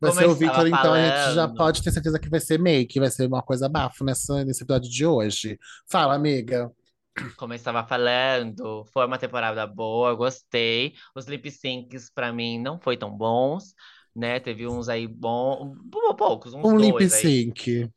Vai 0.00 0.10
Como 0.10 0.20
ser 0.20 0.24
eu 0.26 0.30
o 0.30 0.34
Victor, 0.34 0.66
então 0.66 0.92
a 0.94 0.98
gente 1.02 1.34
já 1.34 1.46
falando. 1.46 1.56
pode 1.56 1.82
ter 1.82 1.90
certeza 1.92 2.18
que 2.18 2.28
vai 2.28 2.40
ser 2.40 2.58
make, 2.58 2.98
vai 2.98 3.10
ser 3.10 3.26
uma 3.26 3.42
coisa 3.42 3.68
bafo 3.68 4.04
nessa, 4.04 4.44
nesse 4.44 4.62
episódio 4.62 4.90
de 4.90 5.06
hoje. 5.06 5.58
Fala, 5.90 6.14
amiga. 6.14 6.70
Como 7.36 7.52
eu 7.52 7.56
estava 7.56 7.86
falando, 7.86 8.84
foi 8.92 9.04
uma 9.06 9.18
temporada 9.18 9.66
boa, 9.66 10.14
gostei. 10.14 10.94
Os 11.14 11.26
lip 11.26 11.50
syncs 11.50 12.10
pra 12.14 12.32
mim 12.32 12.58
não 12.58 12.78
foi 12.80 12.96
tão 12.96 13.10
bons, 13.10 13.74
né? 14.14 14.40
Teve 14.40 14.66
uns 14.66 14.88
aí 14.88 15.06
bons, 15.06 15.76
poucos, 16.18 16.54
uns 16.54 16.72
Um 16.72 16.76
lip 16.78 17.00
dois 17.00 17.12
aí. 17.14 17.38
sync. 17.48 17.90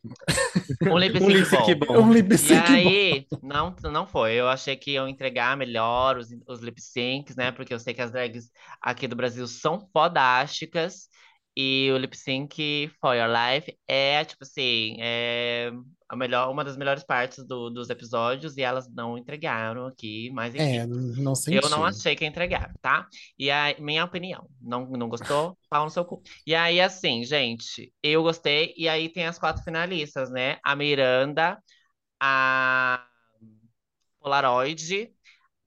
Um 0.88 0.98
lip 0.98 1.20
Um 1.20 1.30
lip 1.30 1.46
sync 1.46 1.46
sync 1.46 1.76
bom. 1.76 1.76
bom. 1.76 2.04
Um 2.04 2.14
lip 2.14 2.38
E 2.42 2.54
sync 2.58 2.78
bom. 2.78 2.94
aí, 2.94 3.28
não, 3.42 3.76
não 3.92 4.06
foi. 4.08 4.34
Eu 4.36 4.50
achei 4.50 4.76
que 4.76 4.92
iam 4.92 5.08
entregar 5.08 5.56
melhor 5.58 6.18
os, 6.18 6.28
os 6.48 6.62
lip 6.62 6.82
syncs, 6.82 7.36
né? 7.36 7.52
Porque 7.52 7.74
eu 7.74 7.80
sei 7.80 7.94
que 7.94 8.02
as 8.02 8.12
drags 8.12 8.50
aqui 8.82 9.08
do 9.08 9.16
Brasil 9.16 9.48
são 9.48 9.80
fodásticas. 9.94 11.08
E 11.56 11.92
o 11.94 11.98
lip 11.98 12.18
sync 12.18 12.90
For 13.00 13.16
Your 13.16 13.30
Life 13.30 13.78
é, 13.88 14.26
tipo 14.26 14.44
assim, 14.44 14.98
é 15.00 15.72
a 16.14 16.16
melhor, 16.16 16.50
uma 16.50 16.64
das 16.64 16.78
melhores 16.78 17.04
partes 17.04 17.46
do- 17.46 17.70
dos 17.70 17.90
episódios. 17.90 18.58
E 18.58 18.62
elas 18.62 18.90
não 18.90 19.18
entregaram 19.18 19.88
aqui, 19.88 20.30
mas 20.34 20.56
enfim. 20.56 20.64
É, 20.64 20.86
não 20.88 21.36
senti. 21.36 21.64
Eu 21.64 21.70
não 21.70 21.84
achei 21.86 22.16
que 22.16 22.24
ia 22.24 22.30
entregar, 22.30 22.74
tá? 22.82 23.08
E 23.38 23.52
aí, 23.52 23.76
minha 23.80 24.04
opinião, 24.06 24.48
não, 24.62 24.86
não 24.88 25.10
gostou? 25.10 25.58
Pau 25.70 25.86
no 25.86 25.90
seu 25.92 26.06
cu. 26.06 26.22
E 26.48 26.56
aí, 26.56 26.80
assim, 26.80 27.24
gente, 27.24 27.94
eu 28.02 28.24
gostei. 28.24 28.74
E 28.78 28.88
aí 28.88 29.10
tem 29.10 29.26
as 29.26 29.38
quatro 29.38 29.64
finalistas, 29.64 30.32
né? 30.32 30.58
A 30.64 30.76
Miranda, 30.76 31.58
a 32.20 33.06
Polaroid, 34.20 35.14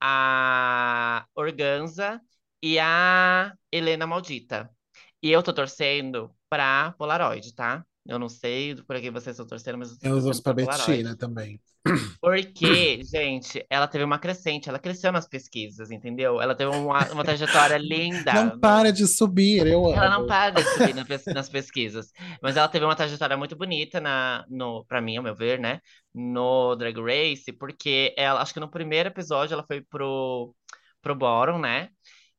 a 0.01 1.27
Organza 1.35 2.21
e 2.63 2.79
a 2.79 3.55
Helena 3.73 4.07
Maldita. 4.07 4.71
E 5.23 5.31
eu 5.33 5.43
tô 5.43 5.53
torcendo 5.53 6.35
pra 6.49 6.93
Polaroid, 6.99 7.55
tá? 7.55 7.85
Eu 8.07 8.19
não 8.19 8.29
sei 8.29 8.75
por 8.77 9.01
que 9.01 9.11
vocês 9.11 9.35
estão 9.35 9.47
torcendo, 9.47 9.79
mas 9.79 9.91
eu 10.03 10.21
torcendo 10.23 10.43
Polaroid. 10.43 11.03
Betina 11.03 11.17
também. 11.17 11.61
Porque, 12.21 13.03
gente, 13.05 13.65
ela 13.71 13.87
teve 13.87 14.03
uma 14.05 14.19
crescente, 14.19 14.69
ela 14.69 14.79
cresceu 14.79 15.13
nas 15.13 15.29
pesquisas, 15.29 15.91
entendeu? 15.91 16.41
Ela 16.41 16.55
teve 16.55 16.71
uma, 16.75 17.07
uma 17.13 17.25
trajetória 17.25 17.77
linda. 17.79 18.33
Não 18.33 18.59
para 18.59 18.93
de 18.93 19.07
subir, 19.07 19.67
eu 19.67 19.93
Ela 19.93 20.07
amo. 20.07 20.21
não 20.21 20.27
para 20.27 20.51
de 20.51 20.65
subir 20.65 20.95
na 20.97 21.05
nas 21.35 21.49
pesquisas. 21.49 22.11
Mas 22.43 22.57
ela 22.57 22.69
teve 22.69 22.85
uma 22.85 22.97
trajetória 22.97 23.37
muito 23.37 23.55
bonita 23.57 24.01
na, 24.01 24.45
no, 24.49 24.85
pra 24.87 25.01
mim, 25.01 25.17
ao 25.17 25.23
meu 25.23 25.35
ver, 25.35 25.61
né? 25.61 25.81
No 26.13 26.75
Drag 26.75 26.97
Race, 27.01 27.53
porque 27.53 28.13
ela, 28.17 28.41
acho 28.43 28.55
que 28.55 28.61
no 28.61 28.71
primeiro 28.71 29.09
episódio 29.09 29.55
ela 29.55 29.65
foi 29.67 29.83
pro, 29.83 30.55
pro 31.01 31.15
Bottom, 31.15 31.59
né? 31.59 31.91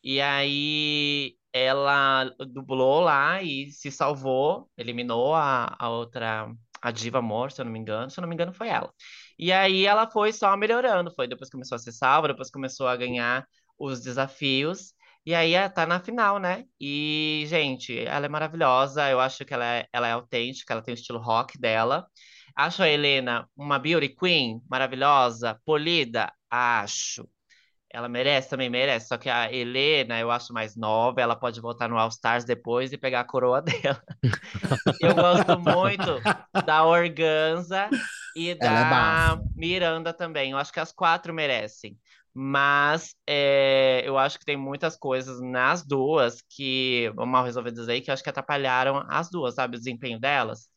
E 0.04 0.20
aí 0.20 1.37
ela 1.64 2.26
dublou 2.50 3.02
lá 3.02 3.42
e 3.42 3.72
se 3.72 3.92
salvou, 3.92 4.70
eliminou 4.78 5.34
a, 5.36 5.76
a 5.80 5.90
outra, 5.90 6.50
a 6.82 6.92
Diva 6.92 7.20
Amor, 7.20 7.52
se 7.52 7.62
eu 7.62 7.66
não 7.66 7.72
me 7.72 7.80
engano. 7.80 8.10
Se 8.10 8.20
eu 8.20 8.22
não 8.22 8.30
me 8.30 8.36
engano, 8.36 8.54
foi 8.54 8.70
ela. 8.70 8.94
E 9.38 9.52
aí 9.52 9.86
ela 9.86 10.10
foi 10.10 10.34
só 10.34 10.56
melhorando, 10.58 11.14
foi 11.14 11.28
depois 11.28 11.50
começou 11.50 11.76
a 11.76 11.80
ser 11.80 11.92
salva, 11.92 12.28
depois 12.30 12.50
começou 12.52 12.88
a 12.88 12.96
ganhar 12.96 13.48
os 13.78 14.02
desafios. 14.02 14.94
E 15.26 15.36
aí 15.36 15.54
ela 15.54 15.70
tá 15.70 15.86
na 15.86 16.00
final, 16.00 16.40
né? 16.40 16.64
E, 16.80 17.44
gente, 17.48 17.98
ela 18.00 18.26
é 18.26 18.30
maravilhosa. 18.30 19.10
Eu 19.10 19.20
acho 19.20 19.44
que 19.46 19.54
ela 19.54 19.66
é, 19.66 19.88
ela 19.92 20.08
é 20.08 20.12
autêntica, 20.14 20.74
ela 20.74 20.82
tem 20.82 20.94
o 20.94 20.96
estilo 20.96 21.20
rock 21.20 21.60
dela. 21.60 22.08
Acho 22.56 22.82
a 22.84 22.90
Helena 22.90 23.48
uma 23.56 23.78
beauty 23.78 24.10
queen 24.10 24.62
maravilhosa, 24.70 25.60
polida? 25.66 26.32
Acho. 26.50 27.28
Ela 27.90 28.10
merece, 28.10 28.50
também 28.50 28.70
merece. 28.70 29.08
Só 29.08 29.18
que 29.18 29.30
a 29.30 29.52
Helena, 29.52 30.20
eu 30.20 30.30
acho 30.30 30.54
mais 30.54 30.76
nova, 30.76 31.22
ela 31.22 31.36
pode 31.36 31.62
voltar 31.62 31.88
no 31.88 31.98
All 31.98 32.10
Stars 32.10 32.44
depois 32.44 32.92
e 32.92 32.98
pegar 32.98 33.22
a 33.22 33.24
coroa 33.24 33.62
dela. 33.64 34.02
Eu 35.00 35.16
gosto 35.16 35.58
muito 35.60 36.22
da 36.66 36.86
Organza 36.86 37.90
e 38.36 38.50
é 38.50 38.56
da 38.56 39.36
bafo. 39.36 39.50
Miranda 39.56 40.14
também. 40.14 40.52
Eu 40.52 40.58
acho 40.58 40.72
que 40.72 40.80
as 40.80 40.92
quatro 40.92 41.34
merecem. 41.34 41.98
Mas 42.34 43.16
é, 43.26 44.04
eu 44.06 44.18
acho 44.18 44.38
que 44.38 44.46
tem 44.46 44.56
muitas 44.56 44.96
coisas 44.96 45.42
nas 45.42 45.84
duas 45.84 46.42
que, 46.50 47.12
mal 47.16 47.44
resolvidas 47.44 47.90
aí, 47.90 48.00
que 48.00 48.12
eu 48.12 48.14
acho 48.14 48.22
que 48.24 48.30
atrapalharam 48.30 49.04
as 49.10 49.30
duas, 49.30 49.56
sabe? 49.56 49.76
O 49.76 49.80
desempenho 49.80 50.20
delas. 50.20 50.68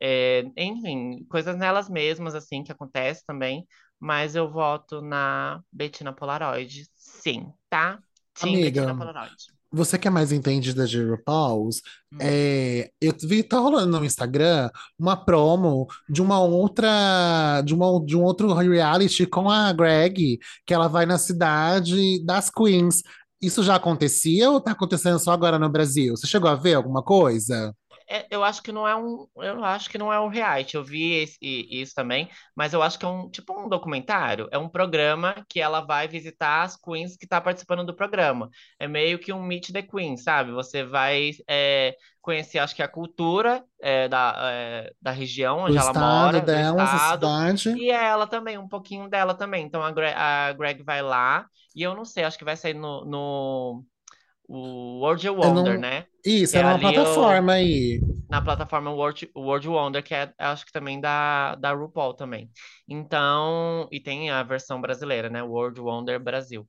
É, 0.00 0.44
enfim, 0.56 1.24
coisas 1.30 1.56
nelas 1.56 1.88
mesmas, 1.88 2.34
assim, 2.34 2.62
que 2.64 2.72
acontece 2.72 3.24
também. 3.24 3.66
Mas 4.04 4.34
eu 4.34 4.50
voto 4.50 5.00
na 5.00 5.62
Bettina 5.72 6.12
Polaroid, 6.12 6.88
sim, 6.96 7.52
tá? 7.70 8.00
Team 8.34 8.60
Bettina 8.60 8.92
Amiga, 8.92 8.96
Polaroid. 8.96 9.36
você 9.70 9.96
que 9.98 10.08
é 10.08 10.10
mais 10.10 10.32
entendida 10.32 10.86
de 10.86 11.00
RuPaul's, 11.02 11.80
Hum. 12.12 12.18
é, 12.20 12.90
eu 13.00 13.14
vi, 13.22 13.42
tá 13.44 13.58
rolando 13.58 13.98
no 13.98 14.04
Instagram 14.04 14.70
uma 14.98 15.16
promo 15.16 15.86
de 16.08 16.20
uma 16.20 16.40
outra, 16.40 17.62
de, 17.64 17.74
uma, 17.74 18.04
de 18.04 18.16
um 18.16 18.22
outro 18.24 18.52
reality 18.52 19.24
com 19.26 19.48
a 19.48 19.72
Greg, 19.72 20.38
que 20.66 20.74
ela 20.74 20.88
vai 20.88 21.06
na 21.06 21.16
cidade 21.18 22.24
das 22.24 22.50
Queens. 22.50 23.02
Isso 23.40 23.62
já 23.62 23.76
acontecia 23.76 24.50
ou 24.50 24.60
tá 24.60 24.72
acontecendo 24.72 25.18
só 25.18 25.32
agora 25.32 25.58
no 25.58 25.68
Brasil? 25.70 26.16
Você 26.16 26.26
chegou 26.26 26.50
a 26.50 26.54
ver 26.56 26.74
alguma 26.74 27.02
coisa? 27.02 27.74
É, 28.08 28.26
eu 28.30 28.42
acho 28.44 28.62
que 28.62 28.72
não 28.72 28.86
é 28.86 28.94
um, 28.96 29.26
eu 29.36 29.64
acho 29.64 29.88
que 29.90 29.98
não 29.98 30.12
é 30.12 30.20
um 30.20 30.28
reality. 30.28 30.76
Eu 30.76 30.84
vi 30.84 31.14
esse- 31.22 31.38
isso 31.42 31.94
também, 31.94 32.28
mas 32.56 32.72
eu 32.72 32.82
acho 32.82 32.98
que 32.98 33.04
é 33.04 33.08
um 33.08 33.30
tipo 33.30 33.52
um 33.58 33.68
documentário. 33.68 34.48
É 34.50 34.58
um 34.58 34.68
programa 34.68 35.34
que 35.48 35.60
ela 35.60 35.80
vai 35.80 36.08
visitar 36.08 36.62
as 36.62 36.76
queens 36.76 37.16
que 37.16 37.26
tá 37.26 37.40
participando 37.40 37.84
do 37.84 37.94
programa. 37.94 38.48
É 38.78 38.86
meio 38.88 39.18
que 39.18 39.32
um 39.32 39.42
Meet 39.42 39.70
the 39.72 39.82
Queen, 39.82 40.16
sabe? 40.16 40.52
Você 40.52 40.84
vai 40.84 41.30
é, 41.48 41.96
conhecer, 42.20 42.58
acho 42.58 42.74
que 42.76 42.82
a 42.82 42.88
cultura 42.88 43.64
é, 43.80 44.08
da, 44.08 44.34
é, 44.52 44.92
da 45.00 45.10
região 45.10 45.58
Do 45.66 45.72
onde 45.72 45.78
ela 45.78 45.92
mora, 45.94 46.40
do 46.50 46.60
dela, 46.60 46.86
da 46.86 46.98
estado, 46.98 46.98
cidade? 46.98 47.74
e 47.74 47.90
ela 47.90 48.26
também, 48.26 48.58
um 48.58 48.68
pouquinho 48.68 49.08
dela 49.08 49.34
também. 49.34 49.64
Então 49.64 49.82
a 49.82 49.90
Greg, 49.90 50.14
a 50.16 50.52
Greg 50.52 50.82
vai 50.82 51.02
lá 51.02 51.46
e 51.74 51.82
eu 51.82 51.94
não 51.94 52.04
sei, 52.04 52.24
acho 52.24 52.38
que 52.38 52.44
vai 52.44 52.56
sair 52.56 52.74
no, 52.74 53.04
no 53.04 53.84
o 54.48 55.00
World 55.00 55.28
Wonder, 55.30 55.78
não. 55.78 55.78
né? 55.78 56.06
Isso, 56.24 56.56
Que 56.56 56.58
é 56.58 56.66
o 56.66 56.78
plataforma 56.78 57.54
aí. 57.54 58.00
na 58.30 58.40
plataforma 58.40 58.90
World, 58.90 59.30
World 59.36 59.68
Wonder, 59.68 60.02
que 60.02 60.14
é, 60.14 60.32
acho 60.38 60.64
que 60.66 60.72
também 60.72 61.00
da, 61.00 61.54
da 61.56 61.72
RuPaul 61.72 62.14
também. 62.14 62.50
Então, 62.88 63.88
e 63.92 64.00
tem 64.00 64.30
a 64.30 64.42
versão 64.42 64.80
brasileira, 64.80 65.28
né? 65.28 65.42
World 65.42 65.80
Wonder 65.80 66.18
Brasil. 66.20 66.66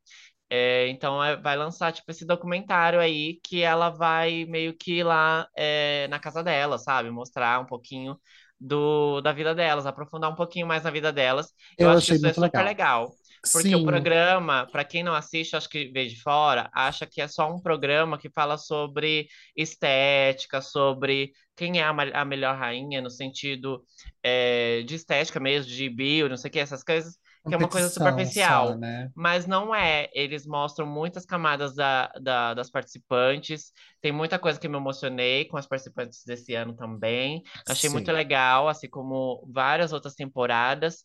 É, 0.49 0.87
então, 0.89 1.23
é- 1.23 1.37
vai 1.37 1.57
lançar, 1.57 1.93
tipo, 1.93 2.09
esse 2.11 2.25
documentário 2.25 2.99
aí 3.01 3.39
que 3.43 3.61
ela 3.63 3.89
vai 3.89 4.45
meio 4.45 4.75
que 4.77 4.99
ir 4.99 5.03
lá 5.03 5.47
é, 5.57 6.07
na 6.09 6.19
casa 6.19 6.43
dela, 6.43 6.77
sabe? 6.79 7.11
Mostrar 7.11 7.59
um 7.61 7.65
pouquinho 7.67 8.19
do, 8.59 9.21
da 9.21 9.33
vida 9.33 9.55
delas, 9.55 9.85
aprofundar 9.85 10.31
um 10.31 10.35
pouquinho 10.35 10.67
mais 10.67 10.83
na 10.85 10.91
vida 10.91 11.11
delas. 11.13 11.53
Eu 11.77 11.87
Eu 11.87 11.89
acho 11.89 12.05
que 12.05 12.13
isso 12.13 12.27
é 12.27 12.33
super 12.33 12.63
legal. 12.63 12.65
legal. 12.65 13.11
Porque 13.51 13.75
o 13.75 13.81
Sim, 13.81 13.83
programa, 13.83 14.67
para 14.71 14.83
quem 14.83 15.03
não 15.03 15.13
assiste, 15.13 15.55
acho 15.55 15.69
que 15.69 15.85
vê 15.91 16.07
de 16.07 16.19
fora, 16.21 16.69
acha 16.73 17.05
que 17.05 17.21
é 17.21 17.27
só 17.27 17.51
um 17.53 17.61
programa 17.61 18.17
que 18.17 18.29
fala 18.29 18.57
sobre 18.57 19.27
estética, 19.55 20.59
sobre 20.61 21.31
quem 21.55 21.79
é 21.79 21.83
a, 21.83 21.91
a 22.21 22.25
melhor 22.25 22.57
rainha, 22.57 22.99
no 23.01 23.11
sentido 23.11 23.83
é, 24.23 24.81
de 24.83 24.95
estética 24.95 25.39
mesmo, 25.39 25.71
de 25.71 25.89
bio, 25.89 26.27
não 26.29 26.37
sei 26.37 26.49
o 26.49 26.51
que, 26.51 26.59
essas 26.59 26.83
coisas, 26.83 27.15
que 27.47 27.53
é 27.53 27.57
uma 27.57 27.69
coisa 27.69 27.89
competição 27.89 28.31
só, 28.31 28.75
superficial. 28.75 28.75
né? 28.75 29.11
Mas 29.15 29.45
não 29.45 29.75
é. 29.75 30.09
Eles 30.13 30.43
mostram 30.47 30.87
muitas 30.87 31.23
camadas 31.23 31.75
da, 31.75 32.07
da- 32.19 32.53
das 32.55 32.71
participantes. 32.71 33.71
Tem 34.01 34.11
muita 34.11 34.39
coisa 34.39 34.59
que 34.59 34.67
me 34.67 34.75
emocionei 34.77 35.45
com 35.45 35.55
as 35.57 35.67
participantes 35.67 36.23
desse 36.25 36.55
ano 36.55 36.75
também. 36.75 37.43
Achei 37.67 37.89
muito 37.89 38.11
Sim. 38.11 38.11
legal, 38.11 38.67
assim 38.67 38.89
como 38.89 39.47
várias 39.53 39.93
outras 39.93 40.15
temporadas. 40.15 41.03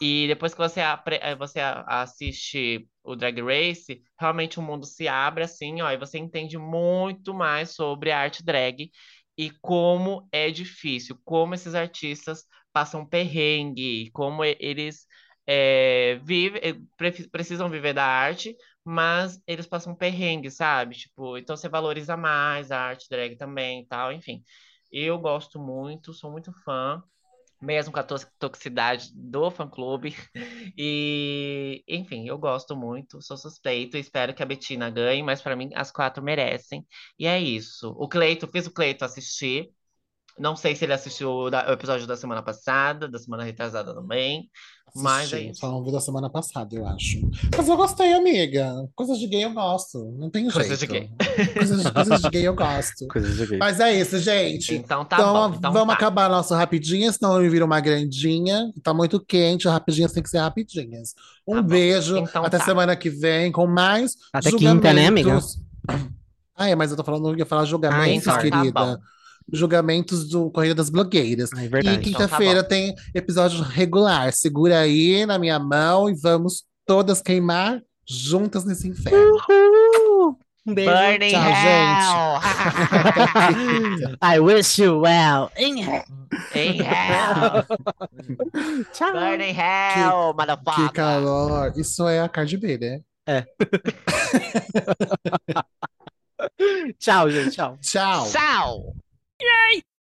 E 0.00 0.26
depois 0.28 0.52
que 0.54 0.58
você, 0.60 0.80
eh, 0.80 1.34
você 1.36 1.60
assiste 1.86 2.88
o 3.04 3.14
Drag 3.16 3.40
Race, 3.42 4.02
realmente 4.18 4.58
o 4.58 4.62
mundo 4.62 4.86
se 4.86 5.06
abre 5.08 5.44
assim, 5.44 5.80
ó, 5.82 5.90
e 5.90 5.98
você 5.98 6.18
entende 6.18 6.56
muito 6.58 7.34
mais 7.34 7.74
sobre 7.74 8.10
a 8.10 8.18
arte 8.20 8.42
drag 8.44 8.90
e 9.36 9.50
como 9.60 10.26
é 10.32 10.50
difícil, 10.50 11.18
como 11.24 11.54
esses 11.54 11.74
artistas 11.74 12.44
passam 12.72 13.06
perrengue, 13.06 14.10
como 14.12 14.44
eles 14.44 15.06
pre- 16.96 17.28
precisam 17.30 17.68
viver 17.68 17.92
da 17.94 18.04
arte, 18.04 18.56
mas 18.84 19.40
eles 19.46 19.66
passam 19.66 19.94
perrengue, 19.94 20.50
sabe? 20.50 20.96
Tipo, 20.96 21.36
então 21.38 21.56
você 21.56 21.68
valoriza 21.68 22.16
mais 22.16 22.70
a 22.70 22.80
arte 22.80 23.08
drag 23.08 23.36
também 23.36 23.82
e 23.82 23.86
tal, 23.86 24.12
enfim. 24.12 24.42
Eu 24.92 25.18
gosto 25.18 25.58
muito, 25.60 26.12
sou 26.12 26.30
muito 26.30 26.52
fã 26.64 27.02
mesmo 27.60 27.92
com 27.92 28.00
a 28.00 28.02
toxicidade 28.38 29.10
do 29.14 29.50
fã-clube. 29.50 30.14
E, 30.76 31.82
enfim, 31.88 32.26
eu 32.28 32.38
gosto 32.38 32.76
muito, 32.76 33.20
sou 33.22 33.36
suspeito, 33.36 33.96
espero 33.96 34.34
que 34.34 34.42
a 34.42 34.46
Betina 34.46 34.90
ganhe, 34.90 35.22
mas 35.22 35.42
pra 35.42 35.56
mim 35.56 35.70
as 35.74 35.90
quatro 35.90 36.22
merecem. 36.22 36.86
E 37.18 37.26
é 37.26 37.38
isso. 37.38 37.90
O 37.98 38.08
Cleito, 38.08 38.48
fiz 38.48 38.66
o 38.66 38.72
Cleito 38.72 39.04
assistir. 39.04 39.70
Não 40.40 40.56
sei 40.56 40.74
se 40.74 40.84
ele 40.84 40.92
assistiu 40.94 41.30
o, 41.30 41.48
episódio 41.48 42.06
da 42.06 42.16
semana 42.16 42.42
passada, 42.42 43.06
da 43.06 43.18
semana 43.18 43.44
retrasada 43.44 43.94
também, 43.94 44.48
mas 44.94 45.32
é 45.32 45.36
Assisti, 45.36 45.54
só 45.58 45.70
não 45.70 45.84
vi 45.84 45.92
da 45.92 46.00
semana 46.00 46.28
passada, 46.28 46.74
eu 46.74 46.86
acho. 46.86 47.20
Mas 47.56 47.68
eu 47.68 47.76
gostei, 47.76 48.12
amiga. 48.12 48.88
Coisas 48.94 49.18
de 49.18 49.26
gay 49.26 49.44
eu 49.44 49.52
gosto. 49.52 50.12
Não 50.18 50.30
tem 50.30 50.50
Coisas 50.50 50.78
de 50.78 50.86
jeito. 50.86 51.14
gay. 51.16 51.46
Coisas, 51.54 51.90
coisas 51.90 52.20
de 52.22 52.30
gay 52.30 52.48
eu 52.48 52.54
gosto. 52.54 53.06
Coisas 53.12 53.36
de 53.36 53.46
gay. 53.46 53.58
Mas 53.58 53.78
é 53.78 53.92
isso, 53.94 54.18
gente. 54.18 54.74
Então 54.74 55.04
tá 55.04 55.16
Então, 55.16 55.32
bom, 55.32 55.56
então 55.56 55.72
vamos 55.72 55.88
tá. 55.88 55.94
acabar 55.94 56.28
nosso 56.28 56.54
rapidinho, 56.54 57.12
senão 57.12 57.36
eu 57.36 57.42
me 57.42 57.48
viro 57.48 57.66
uma 57.66 57.78
grandinha. 57.80 58.72
Tá 58.82 58.92
muito 58.92 59.20
quente, 59.24 59.68
rapidinhas 59.68 60.12
tem 60.12 60.22
que 60.22 60.30
ser 60.30 60.38
rapidinhas. 60.38 61.14
Um 61.46 61.56
Tá 61.56 61.62
beijo, 61.62 62.16
Então 62.16 62.44
até 62.44 62.58
tá. 62.58 62.64
semana 62.64 62.96
que 62.96 63.10
vem 63.10 63.52
com 63.52 63.66
mais 63.66 64.16
Até 64.32 64.50
quinta, 64.50 64.92
né, 64.92 65.06
amiga? 65.06 65.38
Ah, 66.56 66.68
é, 66.68 66.74
mas 66.74 66.90
eu 66.90 66.96
tô 66.96 67.04
falando, 67.04 67.30
eu 67.30 67.38
ia 67.38 67.46
falar 67.46 67.64
julgamentos, 67.64 68.26
então, 68.26 68.34
tá 68.34 68.40
querida. 68.42 69.00
Julgamentos 69.52 70.28
do 70.28 70.50
Corrida 70.50 70.74
das 70.74 70.88
Blogueiras. 70.90 71.50
Ah, 71.54 71.62
é 71.62 71.66
E 71.66 71.68
verdade. 71.68 72.08
Então 72.08 72.12
tá 72.12 72.18
quinta-feira 72.26 72.64
tem 72.64 72.94
episódio 73.14 73.62
regular. 73.62 74.32
Segura 74.32 74.80
aí 74.80 75.24
na 75.26 75.38
minha 75.38 75.58
mão 75.58 76.08
e 76.08 76.14
vamos 76.14 76.64
todas 76.86 77.20
queimar 77.22 77.80
juntas 78.08 78.64
nesse 78.64 78.88
inferno. 78.88 79.36
Uhul! 79.48 80.38
Um 80.66 80.74
beijo. 80.74 80.90
Burning 80.90 81.30
Tchau, 81.30 81.42
Hell! 81.42 82.40
I 84.22 84.38
wish 84.40 84.78
you 84.78 85.00
well. 85.00 85.50
In 85.58 85.78
hell. 85.78 86.04
In 86.54 86.82
Hell! 86.82 87.64
Tchau. 88.92 89.12
Burning 89.12 89.54
Hell, 89.54 90.34
Que 90.34 90.36
motherfucker! 90.36 90.92
calor. 90.92 91.72
Isso 91.76 92.06
é 92.06 92.20
a 92.20 92.28
Cardi 92.28 92.56
B, 92.58 92.76
né? 92.78 93.00
Tchau, 96.98 97.30
gente. 97.30 97.56
Tchau. 97.56 97.78
Tchau. 97.80 98.28
Tchau! 98.30 98.94
Yay! 99.40 99.82